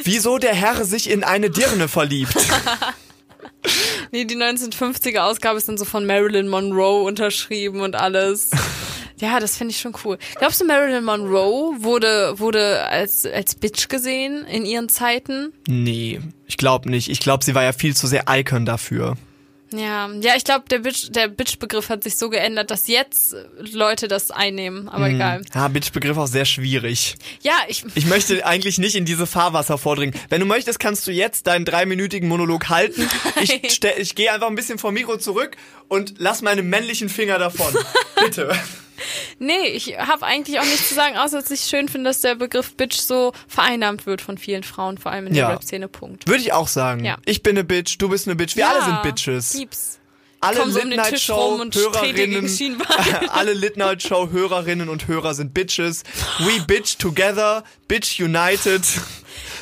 [0.02, 2.34] Wieso der Herr sich in eine Dirne verliebt?
[4.10, 8.50] Nee, die 1950er Ausgabe ist dann so von Marilyn Monroe unterschrieben und alles.
[9.20, 10.16] Ja, das finde ich schon cool.
[10.38, 15.52] Glaubst du, Marilyn Monroe wurde, wurde als, als Bitch gesehen in ihren Zeiten?
[15.66, 17.10] nee, ich glaube nicht.
[17.10, 19.16] Ich glaube, sie war ja viel zu sehr Icon dafür.
[19.70, 24.08] Ja, ja, ich glaube, der Bitch, der Bitch-Begriff hat sich so geändert, dass jetzt Leute
[24.08, 25.42] das einnehmen, aber egal.
[25.54, 27.16] Ja, Bitch-Begriff auch sehr schwierig.
[27.42, 30.14] Ja, ich, Ich möchte eigentlich nicht in diese Fahrwasser vordringen.
[30.30, 33.08] Wenn du möchtest, kannst du jetzt deinen dreiminütigen Monolog halten.
[33.42, 35.56] Ich, stell- ich gehe einfach ein bisschen vom Mikro zurück
[35.88, 37.74] und lass meine männlichen Finger davon.
[38.24, 38.54] Bitte.
[39.38, 42.34] Nee, ich habe eigentlich auch nichts zu sagen, außer dass ich schön finde, dass der
[42.34, 45.48] Begriff Bitch so vereinnahmt wird von vielen Frauen, vor allem in der Ja.
[45.50, 46.26] Rap-Szene, Punkt.
[46.28, 47.04] Würde ich auch sagen.
[47.04, 47.16] Ja.
[47.24, 49.54] Ich bin eine Bitch, du bist eine Bitch, wir alle sind Bitches.
[49.54, 49.97] Lieb's.
[50.40, 52.48] Alle komm so um den Late Tisch Night rum Show Hörerinnen,
[53.28, 56.04] alle Late Night Show Hörerinnen und Hörer sind Bitches.
[56.38, 58.82] We bitch together, bitch united.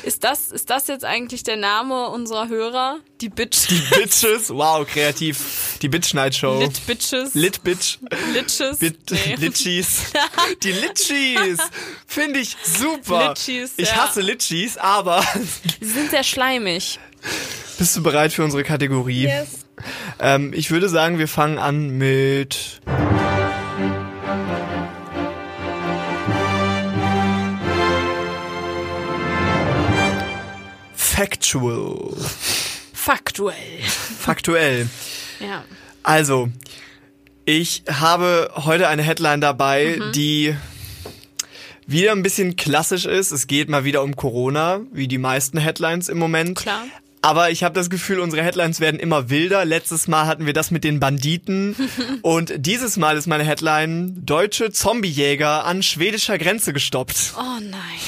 [0.03, 2.99] Ist das, ist das jetzt eigentlich der Name unserer Hörer?
[3.19, 3.67] Die Bitch.
[3.89, 5.77] Bitches, wow, kreativ.
[5.81, 6.59] Die Bitch Night Show.
[6.59, 7.33] Lit Bitches.
[7.33, 7.97] Lit Bitch.
[8.31, 8.77] Litches.
[8.77, 9.35] Bit Nee.
[9.39, 10.03] Litchis.
[10.63, 11.59] Die Litchis.
[12.05, 13.29] Finde ich super.
[13.29, 13.95] Litchis, ich ja.
[13.97, 15.23] hasse Litchis, aber
[15.81, 16.99] Sie sind sehr schleimig.
[17.77, 19.29] bist du bereit für unsere Kategorie?
[20.19, 22.81] Ähm, ich würde sagen, wir fangen an mit
[30.93, 32.13] Factual.
[32.93, 33.81] faktuell.
[34.19, 34.87] Faktuell.
[35.39, 35.63] Ja.
[36.03, 36.49] Also,
[37.45, 40.11] ich habe heute eine Headline dabei, Mhm.
[40.11, 40.55] die
[41.85, 43.31] wieder ein bisschen klassisch ist.
[43.31, 46.57] Es geht mal wieder um Corona, wie die meisten Headlines im Moment.
[46.59, 46.83] Klar.
[47.21, 49.65] Aber ich habe das Gefühl, unsere Headlines werden immer wilder.
[49.65, 51.75] Letztes Mal hatten wir das mit den Banditen.
[52.21, 57.33] und dieses Mal ist meine Headline, deutsche Zombiejäger an schwedischer Grenze gestoppt.
[57.37, 57.99] Oh nein.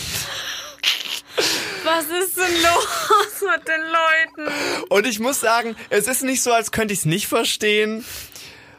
[1.84, 4.88] Was ist denn los mit den Leuten?
[4.90, 8.04] Und ich muss sagen, es ist nicht so, als könnte ich es nicht verstehen,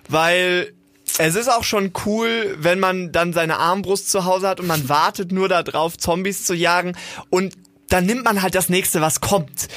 [0.09, 0.73] weil
[1.19, 4.89] es ist auch schon cool, wenn man dann seine Armbrust zu Hause hat und man
[4.89, 6.97] wartet nur darauf, Zombies zu jagen
[7.31, 7.55] und
[7.89, 9.69] dann nimmt man halt das nächste, was kommt.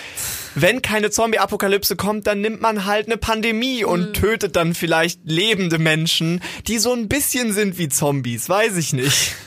[0.56, 5.80] Wenn keine Zombie-Apokalypse kommt, dann nimmt man halt eine Pandemie und tötet dann vielleicht lebende
[5.80, 9.36] Menschen, die so ein bisschen sind wie Zombies, weiß ich nicht.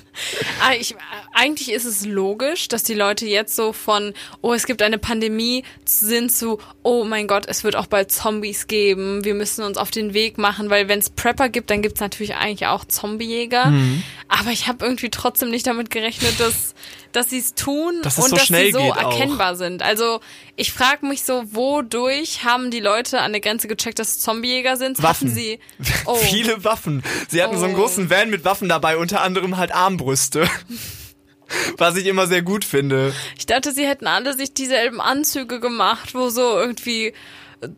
[0.63, 0.97] Ah, ich,
[1.35, 5.65] eigentlich ist es logisch, dass die Leute jetzt so von, oh, es gibt eine Pandemie,
[5.85, 9.91] sind zu, oh mein Gott, es wird auch bald Zombies geben, wir müssen uns auf
[9.91, 13.67] den Weg machen, weil wenn es Prepper gibt, dann gibt es natürlich eigentlich auch Zombiejäger.
[13.67, 14.03] Mhm.
[14.29, 16.75] Aber ich habe irgendwie trotzdem nicht damit gerechnet, dass,
[17.13, 19.13] dass sie es tun Dass und so dass sie so geht auch.
[19.13, 19.83] erkennbar sind.
[19.83, 20.21] Also
[20.57, 24.77] ich frage mich so, wodurch haben die Leute an der Grenze gecheckt, dass es Zombiejäger
[24.77, 25.03] sind?
[25.03, 25.29] Waffen.
[25.29, 25.59] Hatten sie
[26.07, 27.03] oh, Viele Waffen.
[27.29, 27.79] Sie hatten so einen Oh.
[27.79, 30.49] großen Van mit Waffen dabei, unter anderem halt Armbrüste.
[31.77, 33.15] Was ich immer sehr gut finde.
[33.39, 37.13] Ich dachte, sie hätten alle sich dieselben Anzüge gemacht, wo so irgendwie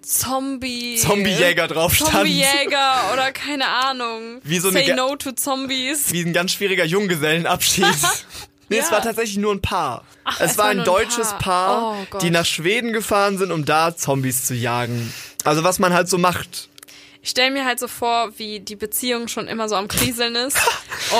[0.03, 0.97] Zombie.
[0.97, 2.11] Zombiejäger drauf stand.
[2.13, 4.41] Zombiejäger oder keine Ahnung.
[4.43, 6.13] Wie so eine Say no to Zombies.
[6.13, 7.85] Wie ein ganz schwieriger Junggesellenabschied.
[8.69, 8.93] Nee, es Ja.
[8.93, 10.05] war tatsächlich nur ein Paar.
[10.39, 11.39] es, es war ein nur ein deutsches Paar.
[11.41, 15.13] Paar, Oh die nach Schweden gefahren sind, um da Zombies zu jagen.
[15.45, 16.69] Also was man halt so macht.
[17.23, 20.59] Ich stelle mir halt so vor, wie die Beziehung schon immer so am Kriseln ist.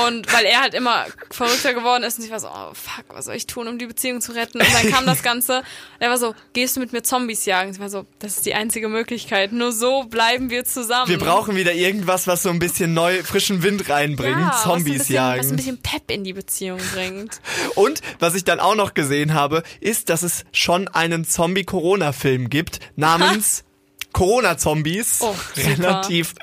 [0.05, 3.25] Und weil er halt immer verrückter geworden ist und ich war so, oh fuck, was
[3.27, 4.61] soll ich tun, um die Beziehung zu retten?
[4.61, 5.65] Und dann kam das Ganze und
[6.01, 7.71] er war so, gehst du mit mir Zombies jagen?
[7.71, 9.53] Ich war so, das ist die einzige Möglichkeit.
[9.53, 11.09] Nur so bleiben wir zusammen.
[11.09, 14.39] Wir brauchen wieder irgendwas, was so ein bisschen neu, frischen Wind reinbringt.
[14.39, 15.41] ja, was Zombies bisschen, jagen.
[15.41, 17.41] Was ein bisschen Pep in die Beziehung bringt.
[17.75, 22.81] Und was ich dann auch noch gesehen habe, ist, dass es schon einen Zombie-Corona-Film gibt,
[22.97, 23.65] namens
[24.19, 25.21] Corona-Zombies.
[25.21, 25.35] Oh.
[25.57, 26.35] Relativ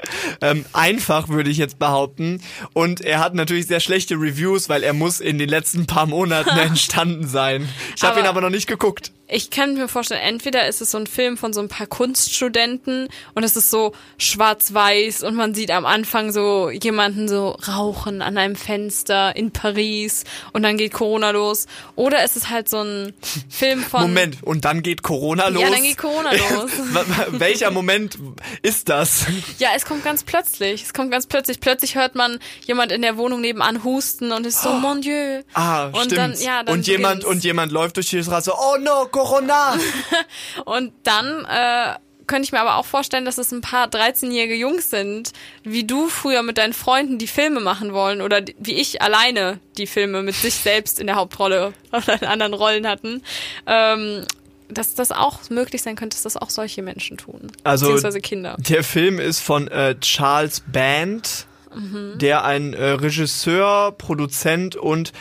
[0.41, 2.41] ähm, einfach, würde ich jetzt behaupten.
[2.71, 6.57] Und er hat natürlich sehr schlechte Reviews, weil er muss in den letzten paar Monaten
[6.57, 7.67] entstanden sein.
[7.97, 9.11] Ich habe ihn aber noch nicht geguckt.
[9.27, 13.07] Ich kann mir vorstellen, entweder ist es so ein Film von so ein paar Kunststudenten
[13.33, 18.37] und es ist so schwarz-weiß und man sieht am Anfang so jemanden so rauchen an
[18.37, 21.65] einem Fenster in Paris und dann geht Corona los.
[21.95, 23.13] Oder es ist halt so ein
[23.49, 24.01] Film von...
[24.01, 25.61] Moment, und dann geht Corona los?
[25.63, 26.71] Ja, dann geht Corona los.
[27.31, 28.17] Welcher Moment
[28.61, 29.25] ist das?
[29.57, 30.83] Ja, es kommt ganz plötzlich.
[30.83, 31.59] Es kommt ganz plötzlich.
[31.59, 35.41] Plötzlich hört man jemand in der Wohnung nebenan husten und ist so, mon Dieu.
[35.53, 36.17] Ah, Und stimmt.
[36.17, 37.35] dann- ja, dann und jemand beginnt's.
[37.37, 38.51] und jemand läuft durch die Straße.
[38.55, 39.77] Oh no, Corona!
[40.65, 41.95] Und dann äh,
[42.27, 45.31] könnte ich mir aber auch vorstellen, dass es ein paar 13-jährige Jungs sind,
[45.63, 49.87] wie du früher mit deinen Freunden die Filme machen wollen oder wie ich alleine die
[49.87, 53.21] Filme mit sich selbst in der Hauptrolle oder in anderen Rollen hatten.
[53.67, 54.25] Ähm,
[54.67, 57.51] dass das auch möglich sein könnte, dass das auch solche Menschen tun.
[57.63, 58.55] Also- Beziehungsweise Kinder.
[58.57, 62.13] Der Film ist von äh, Charles Band, Mhm.
[62.19, 65.11] der ein äh, Regisseur, Produzent und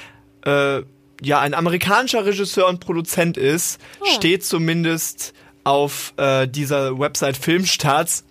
[0.47, 0.83] äh,
[1.23, 3.81] ja ein amerikanischer Regisseur und Produzent ist.
[4.01, 4.07] Oh.
[4.07, 8.25] Steht zumindest auf äh, dieser Website Filmstarts.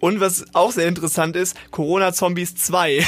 [0.00, 3.06] Und was auch sehr interessant ist, Corona Zombies 2.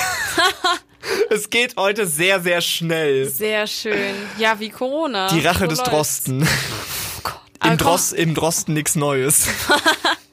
[1.30, 3.28] es geht heute sehr, sehr schnell.
[3.28, 4.14] Sehr schön.
[4.38, 5.28] Ja, wie Corona.
[5.28, 5.90] Die Rache So des läuft's.
[6.24, 6.40] Drosten.
[6.42, 6.48] Im,
[7.60, 9.48] Aber Drost, Im Drosten nichts Neues.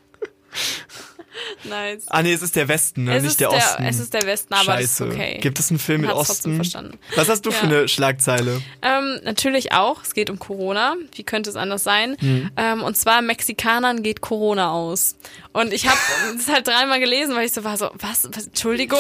[1.65, 2.04] Nice.
[2.08, 3.15] Ah nee, es ist der Westen, ne?
[3.17, 3.84] Es nicht der der, Osten.
[3.86, 4.84] es ist der Westen, aber Scheiße.
[4.84, 5.38] es ist okay.
[5.41, 6.56] Gibt es einen Film mit Osten?
[6.56, 6.97] verstanden.
[7.15, 7.71] Was hast du für Ja.
[7.71, 8.62] eine Schlagzeile?
[8.82, 10.04] Ähm, natürlich auch.
[10.04, 10.95] Es geht um Corona.
[11.15, 12.15] Wie könnte es anders sein?
[12.19, 12.49] Hm.
[12.58, 15.15] Ähm, und zwar Mexikanern geht Corona aus.
[15.54, 15.99] Und ich habe
[16.38, 18.99] es halt dreimal gelesen, weil ich so war so, was, was, Entschuldigung?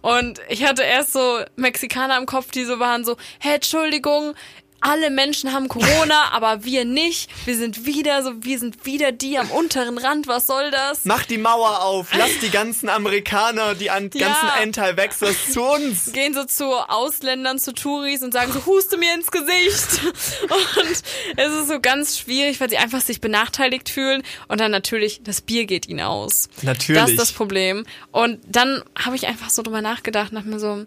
[0.00, 4.34] Und ich hatte erst so Mexikaner im Kopf, die so waren so, hä, Entschuldigung,
[4.82, 7.30] alle Menschen haben Corona, aber wir nicht.
[7.46, 10.26] Wir sind wieder so, wir sind wieder die am unteren Rand.
[10.26, 11.04] Was soll das?
[11.04, 14.28] Mach die Mauer auf, lass die ganzen Amerikaner, die an Ja.
[14.28, 14.48] ganzen
[14.82, 16.12] Anti-Vaxxers zu uns.
[16.12, 20.02] gehen so zu Ausländern, zu Touris und sagen so, huste mir ins Gesicht.
[20.42, 21.02] Und
[21.36, 24.22] es ist so ganz schwierig, weil sie einfach sich benachteiligt fühlen.
[24.48, 26.48] Und dann natürlich, das Bier geht ihnen aus.
[26.62, 27.00] Natürlich.
[27.00, 27.84] Das ist das Problem.
[28.10, 30.84] Und dann habe ich einfach so drüber nachgedacht, nach mir so,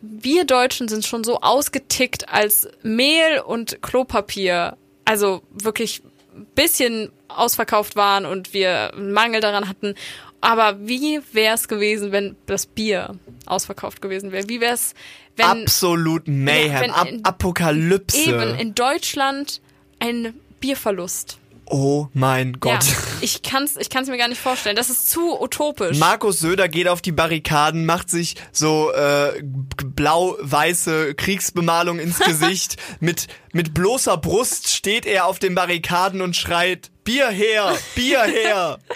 [0.00, 4.76] wir Deutschen sind schon so ausgetickt als Mehl und Klopapier.
[5.04, 6.02] Also wirklich
[6.34, 9.94] ein bisschen ausverkauft waren und wir einen Mangel daran hatten.
[10.40, 14.48] Aber wie wäre es gewesen, wenn das Bier ausverkauft gewesen wäre?
[14.48, 14.94] Wie wäre es,
[15.36, 18.18] wenn Absolut Mayhem, Ja, wenn in- Apokalypse.
[18.18, 19.60] eben in Deutschland
[19.98, 21.38] ein Bierverlust?
[21.68, 22.84] Oh mein Gott.
[22.84, 24.76] Ja, ich kann's, ich kann's mir gar nicht vorstellen.
[24.76, 25.98] Das ist zu utopisch.
[25.98, 32.76] Markus Söder geht auf die Barrikaden, macht sich so äh, blau-weiße Kriegsbemalung ins Gesicht.
[33.00, 38.78] mit, mit bloßer Brust steht er auf den Barrikaden und schreit, Bier her, Bier her.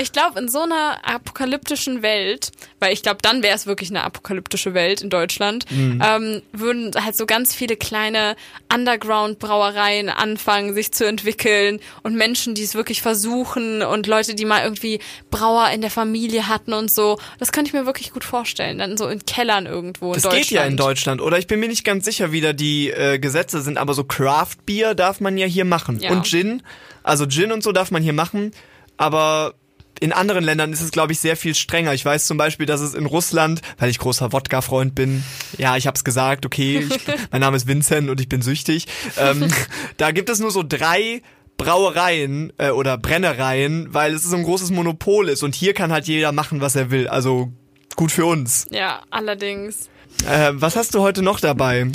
[0.00, 2.50] Ich glaube, in so einer apokalyptischen Welt,
[2.84, 6.02] weil ich glaube, dann wäre es wirklich eine apokalyptische Welt in Deutschland, mhm.
[6.04, 8.36] ähm, würden halt so ganz viele kleine
[8.72, 14.62] Underground-Brauereien anfangen, sich zu entwickeln und Menschen, die es wirklich versuchen und Leute, die mal
[14.62, 17.18] irgendwie Brauer in der Familie hatten und so.
[17.38, 18.78] Das könnte ich mir wirklich gut vorstellen.
[18.78, 20.42] Dann so in Kellern irgendwo in das Deutschland.
[20.42, 21.20] Das geht ja in Deutschland.
[21.22, 24.04] Oder ich bin mir nicht ganz sicher, wie da die äh, Gesetze sind, aber so
[24.04, 26.00] Craft-Bier darf man ja hier machen.
[26.00, 26.10] Ja.
[26.10, 26.62] Und Gin
[27.04, 28.50] also Gin und so darf man hier machen,
[28.96, 29.54] aber
[30.00, 31.94] in anderen Ländern ist es, glaube ich, sehr viel strenger.
[31.94, 35.22] Ich weiß zum Beispiel, dass es in Russland, weil ich großer Wodka-Freund bin,
[35.58, 38.86] ja, ich habe es gesagt, okay, ich, mein Name ist Vincent und ich bin süchtig.
[39.16, 39.48] Ähm,
[39.96, 41.22] da gibt es nur so drei
[41.56, 46.06] Brauereien äh, oder Brennereien, weil es so ein großes Monopol ist und hier kann halt
[46.06, 47.08] jeder machen, was er will.
[47.08, 47.52] Also
[47.96, 48.66] gut für uns.
[48.70, 49.88] Ja, allerdings.
[50.28, 51.86] Äh, was hast du heute noch dabei?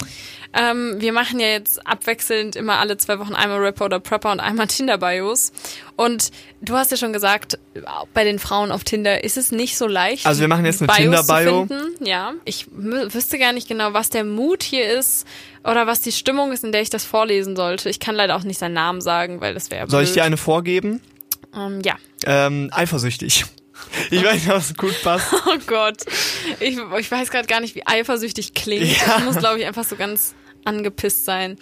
[0.51, 4.39] Ähm, wir machen ja jetzt abwechselnd immer alle zwei Wochen einmal Rapper oder Prepper und
[4.39, 5.51] einmal Tinder-Bios.
[5.95, 6.31] Und
[6.61, 7.59] du hast ja schon gesagt,
[8.13, 10.25] bei den Frauen auf Tinder ist es nicht so leicht.
[10.25, 11.67] Also wir machen jetzt eine Tinder-Bio.
[11.99, 15.27] Ja, ich wüsste gar nicht genau, was der Mut hier ist
[15.63, 17.89] oder was die Stimmung ist, in der ich das vorlesen sollte.
[17.89, 20.37] Ich kann leider auch nicht seinen Namen sagen, weil das wäre Soll ich dir eine
[20.37, 21.01] vorgeben?
[21.55, 21.95] Ähm, ja.
[22.25, 23.45] Ähm, eifersüchtig.
[24.11, 25.33] Ich weiß nicht, was gut passt.
[25.45, 25.97] Oh Gott.
[26.59, 28.85] Ich, ich weiß gerade gar nicht, wie eifersüchtig klingt.
[28.85, 29.17] Ja.
[29.19, 31.57] Ich muss, glaube ich, einfach so ganz angepisst sein.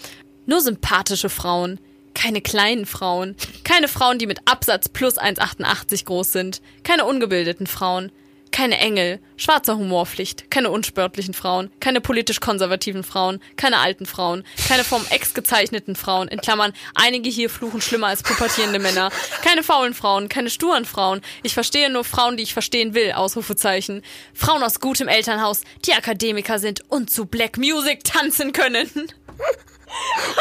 [0.46, 1.80] Nur sympathische Frauen.
[2.14, 3.36] Keine kleinen Frauen.
[3.64, 6.62] Keine Frauen, die mit Absatz plus 1,88 groß sind.
[6.84, 8.12] Keine ungebildeten Frauen.
[8.52, 14.84] Keine Engel, schwarzer Humorpflicht, keine unsportlichen Frauen, keine politisch konservativen Frauen, keine alten Frauen, keine
[14.84, 19.12] vom Ex gezeichneten Frauen, in Klammern, einige hier fluchen schlimmer als pubertierende Männer,
[19.44, 24.02] keine faulen Frauen, keine sturen Frauen, ich verstehe nur Frauen, die ich verstehen will, Ausrufezeichen,
[24.34, 28.90] Frauen aus gutem Elternhaus, die Akademiker sind und zu Black Music tanzen können.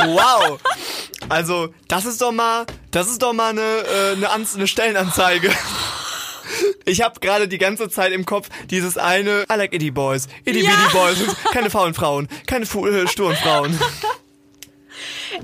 [0.04, 0.58] Wow.
[1.28, 5.50] Also, das ist doch mal, das ist doch mal eine, äh, eine, eine Stellenanzeige.
[6.84, 10.60] Ich habe gerade die ganze Zeit im Kopf dieses eine I like itty boys, itty
[10.60, 10.70] ja.
[10.70, 13.78] bitty boys, keine faulen Frauen, keine äh, sturen Frauen.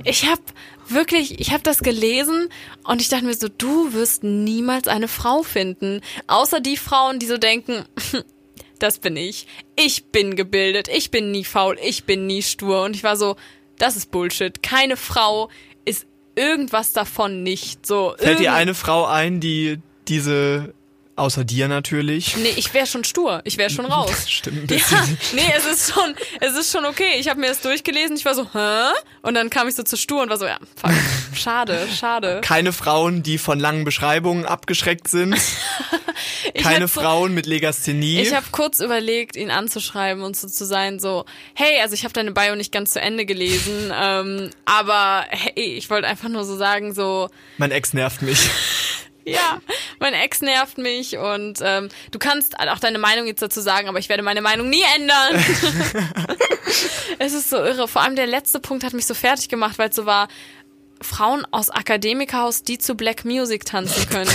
[0.04, 0.42] Ich habe
[0.88, 2.48] wirklich, ich habe das gelesen
[2.84, 7.26] und ich dachte mir so, du wirst niemals eine Frau finden, außer die Frauen, die
[7.26, 7.84] so denken,
[8.78, 9.46] das bin ich.
[9.76, 13.36] Ich bin gebildet, ich bin nie faul, ich bin nie stur und ich war so,
[13.78, 14.62] das ist Bullshit.
[14.62, 15.48] Keine Frau
[15.84, 18.14] ist irgendwas davon nicht so.
[18.18, 20.74] Fällt dir eine Frau ein, die diese
[21.14, 22.36] Außer dir natürlich.
[22.38, 23.42] Nee, ich wäre schon stur.
[23.44, 24.10] Ich wäre schon raus.
[24.28, 24.96] Stimmt ein bisschen.
[24.96, 27.18] Ja, nee, es ist schon, es ist schon okay.
[27.18, 28.16] Ich habe mir das durchgelesen.
[28.16, 28.92] Ich war so, hä?
[29.20, 30.92] Und dann kam ich so zu stur und war so, ja, fuck.
[31.34, 32.40] Schade, schade.
[32.42, 35.34] Keine Frauen, die von langen Beschreibungen abgeschreckt sind.
[36.62, 38.20] Keine Frauen mit Legasthenie.
[38.20, 42.12] Ich habe kurz überlegt, ihn anzuschreiben und so zu sein, so, hey, also ich habe
[42.12, 46.56] deine Bio nicht ganz zu Ende gelesen, ähm, aber hey, ich wollte einfach nur so
[46.56, 47.28] sagen, so.
[47.56, 48.50] Mein Ex nervt mich.
[49.32, 49.60] Ja,
[50.00, 53.98] mein Ex nervt mich und ähm, du kannst auch deine Meinung jetzt dazu sagen, aber
[53.98, 55.44] ich werde meine Meinung nie ändern.
[57.18, 57.86] es ist so irre.
[57.86, 60.28] Vor allem der letzte Punkt hat mich so fertig gemacht, weil es so war,
[61.00, 64.30] Frauen aus Akademikerhaus, die zu Black Music tanzen können.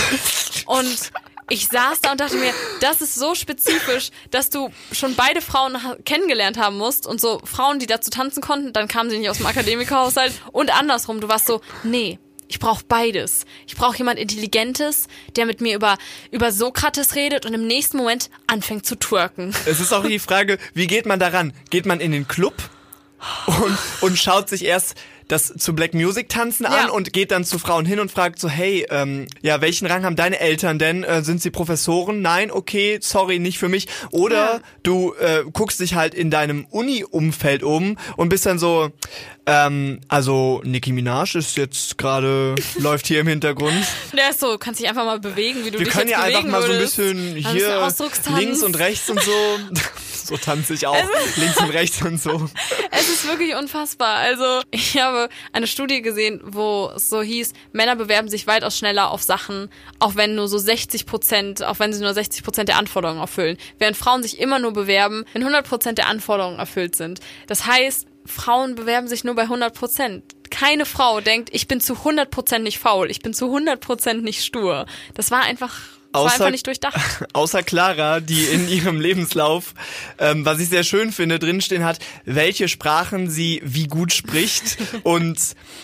[0.65, 1.11] Und
[1.49, 5.77] ich saß da und dachte mir, das ist so spezifisch, dass du schon beide Frauen
[6.03, 9.37] kennengelernt haben musst und so Frauen, die dazu tanzen konnten, dann kamen sie nicht aus
[9.37, 11.21] dem Akademikerhaushalt und andersrum.
[11.21, 13.45] Du warst so, nee, ich brauche beides.
[13.67, 15.97] Ich brauche jemand Intelligentes, der mit mir über,
[16.31, 19.53] über Sokrates redet und im nächsten Moment anfängt zu twerken.
[19.65, 21.53] Es ist auch die Frage, wie geht man daran?
[21.69, 22.55] Geht man in den Club
[23.47, 24.95] und, und schaut sich erst
[25.27, 26.91] das zu Black Music tanzen an ja.
[26.91, 30.15] und geht dann zu Frauen hin und fragt so, hey, ähm, ja, welchen Rang haben
[30.15, 31.03] deine Eltern denn?
[31.03, 32.21] Äh, sind sie Professoren?
[32.21, 33.87] Nein, okay, sorry, nicht für mich.
[34.11, 34.59] Oder ja.
[34.83, 38.91] du äh, guckst dich halt in deinem Uni-Umfeld um und bist dann so,
[39.45, 43.85] ähm, also Nicki Minaj ist jetzt gerade, läuft hier im Hintergrund.
[44.15, 46.43] Der ist so, kannst dich einfach mal bewegen, wie du Wir dich können ja einfach
[46.43, 47.87] mal so ein bisschen hier
[48.35, 49.31] links und rechts und so.
[50.27, 50.97] so tanze ich auch,
[51.37, 52.49] links und rechts und so.
[52.91, 54.17] Es ist wirklich unfassbar.
[54.17, 55.16] Also ich habe
[55.51, 60.15] eine Studie gesehen, wo es so hieß, Männer bewerben sich weitaus schneller auf Sachen, auch
[60.15, 63.57] wenn nur so 60 Prozent, auch wenn sie nur 60 Prozent der Anforderungen erfüllen.
[63.79, 67.19] Während Frauen sich immer nur bewerben, wenn 100 Prozent der Anforderungen erfüllt sind.
[67.47, 70.23] Das heißt, Frauen bewerben sich nur bei 100 Prozent.
[70.49, 74.23] Keine Frau denkt, ich bin zu 100 Prozent nicht faul, ich bin zu 100 Prozent
[74.23, 74.85] nicht stur.
[75.13, 76.95] Das war einfach war Außer- einfach nicht durchdacht.
[77.33, 79.73] Außer Clara, die in ihrem Lebenslauf,
[80.19, 84.77] ähm, was ich sehr schön finde, drinstehen hat, welche Sprachen sie wie gut spricht.
[85.03, 85.37] Und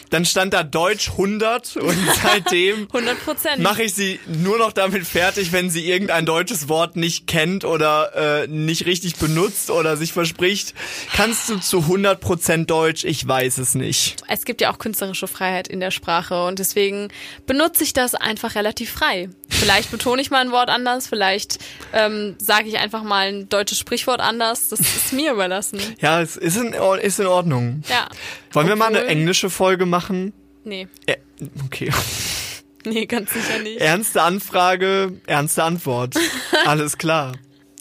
[0.10, 3.60] dann stand da Deutsch 100 und seitdem 100 Prozent.
[3.62, 8.44] mache ich sie nur noch damit fertig, wenn sie irgendein deutsches Wort nicht kennt oder
[8.44, 10.74] äh, nicht richtig benutzt oder sich verspricht.
[11.16, 13.04] Kannst du zu 100% Deutsch?
[13.06, 14.18] Ich weiß es nicht.
[14.28, 17.08] Es gibt ja auch künstlerische Freiheit in der Sprache und deswegen
[17.48, 19.30] benutze ich das einfach relativ frei.
[19.50, 21.60] Vielleicht betone ich mal ein Wort anders, vielleicht
[21.94, 24.70] ähm, sage ich einfach mal ein deutsches Sprichwort anders.
[24.70, 25.80] Das ist mir überlassen.
[26.00, 27.84] Ja, es ist in, ist in Ordnung.
[27.90, 28.08] Ja.
[28.52, 30.34] Wollen wir mal eine Obwohl- englische Folge machen?
[30.66, 31.18] Nee, Äh,
[31.66, 31.92] okay.
[32.86, 33.80] nee, ganz sicher nicht.
[33.80, 36.16] Ernste Anfrage, ernste Antwort.
[36.66, 37.34] Alles klar.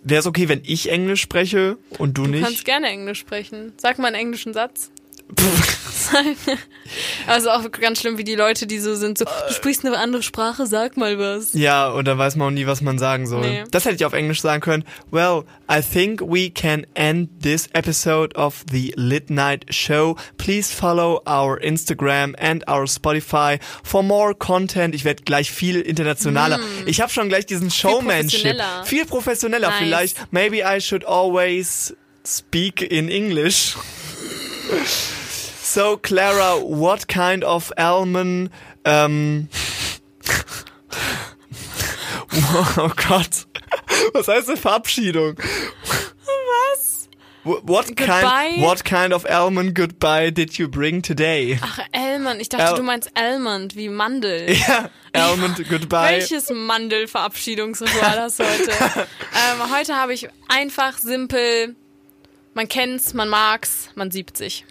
[0.05, 2.43] Wäre es okay, wenn ich Englisch spreche und du, Du nicht?
[2.45, 3.73] kannst gerne Englisch sprechen.
[3.77, 4.91] Sag mal einen englischen Satz.
[7.27, 10.23] also auch ganz schlimm, wie die Leute, die so sind, so, du sprichst eine andere
[10.23, 11.55] Sprache, sag mal was.
[11.55, 13.41] ja, und dann weiß man auch nie, was man sagen soll.
[13.41, 13.65] Nee.
[13.71, 14.85] Das hätte ich auf Englisch sagen können.
[15.11, 20.17] Well, I think we can end this episode of the Lit Night Show.
[20.37, 24.95] Please follow our Instagram and our Spotify for more content.
[24.95, 26.61] Ich werde gleich viel internationaler.
[26.87, 28.43] Ich habe schon gleich diesen Showmanship.
[28.43, 28.57] Hm.
[28.59, 28.85] professioneller.
[28.85, 29.69] Viel professioneller.
[29.69, 29.79] Nice.
[29.79, 33.77] Vielleicht, maybe I should always speak in English.
[35.73, 38.51] So, Clara, what kind of almond,
[38.85, 39.49] um,
[42.77, 43.47] oh Gott.
[44.13, 45.39] Was heißt denn Verabschiedung?
[45.39, 47.09] Was?
[47.45, 48.57] What kind, Goodbye?
[48.59, 51.59] what kind of almond goodbye did you bring today?
[51.63, 52.43] Ach, Almond.
[52.43, 54.55] Ich dachte, Al- du meinst Almond, wie Mandel.
[54.69, 56.19] Ja, almond goodbye.
[56.19, 58.71] Welches Mandel-Verabschiedungsritual hast du heute?
[59.35, 61.77] ähm, heute habe ich einfach, simpel,
[62.53, 64.67] man kennt's, man mag's, man siebt sich.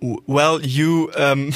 [0.00, 1.52] Well, you, um,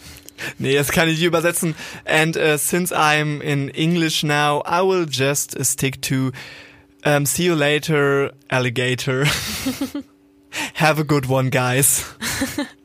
[0.58, 1.74] nee, das kann ich nicht übersetzen.
[2.04, 6.32] And uh, since I'm in English now, I will just stick to
[7.04, 9.26] um, see you later, alligator.
[10.74, 12.04] Have a good one, guys.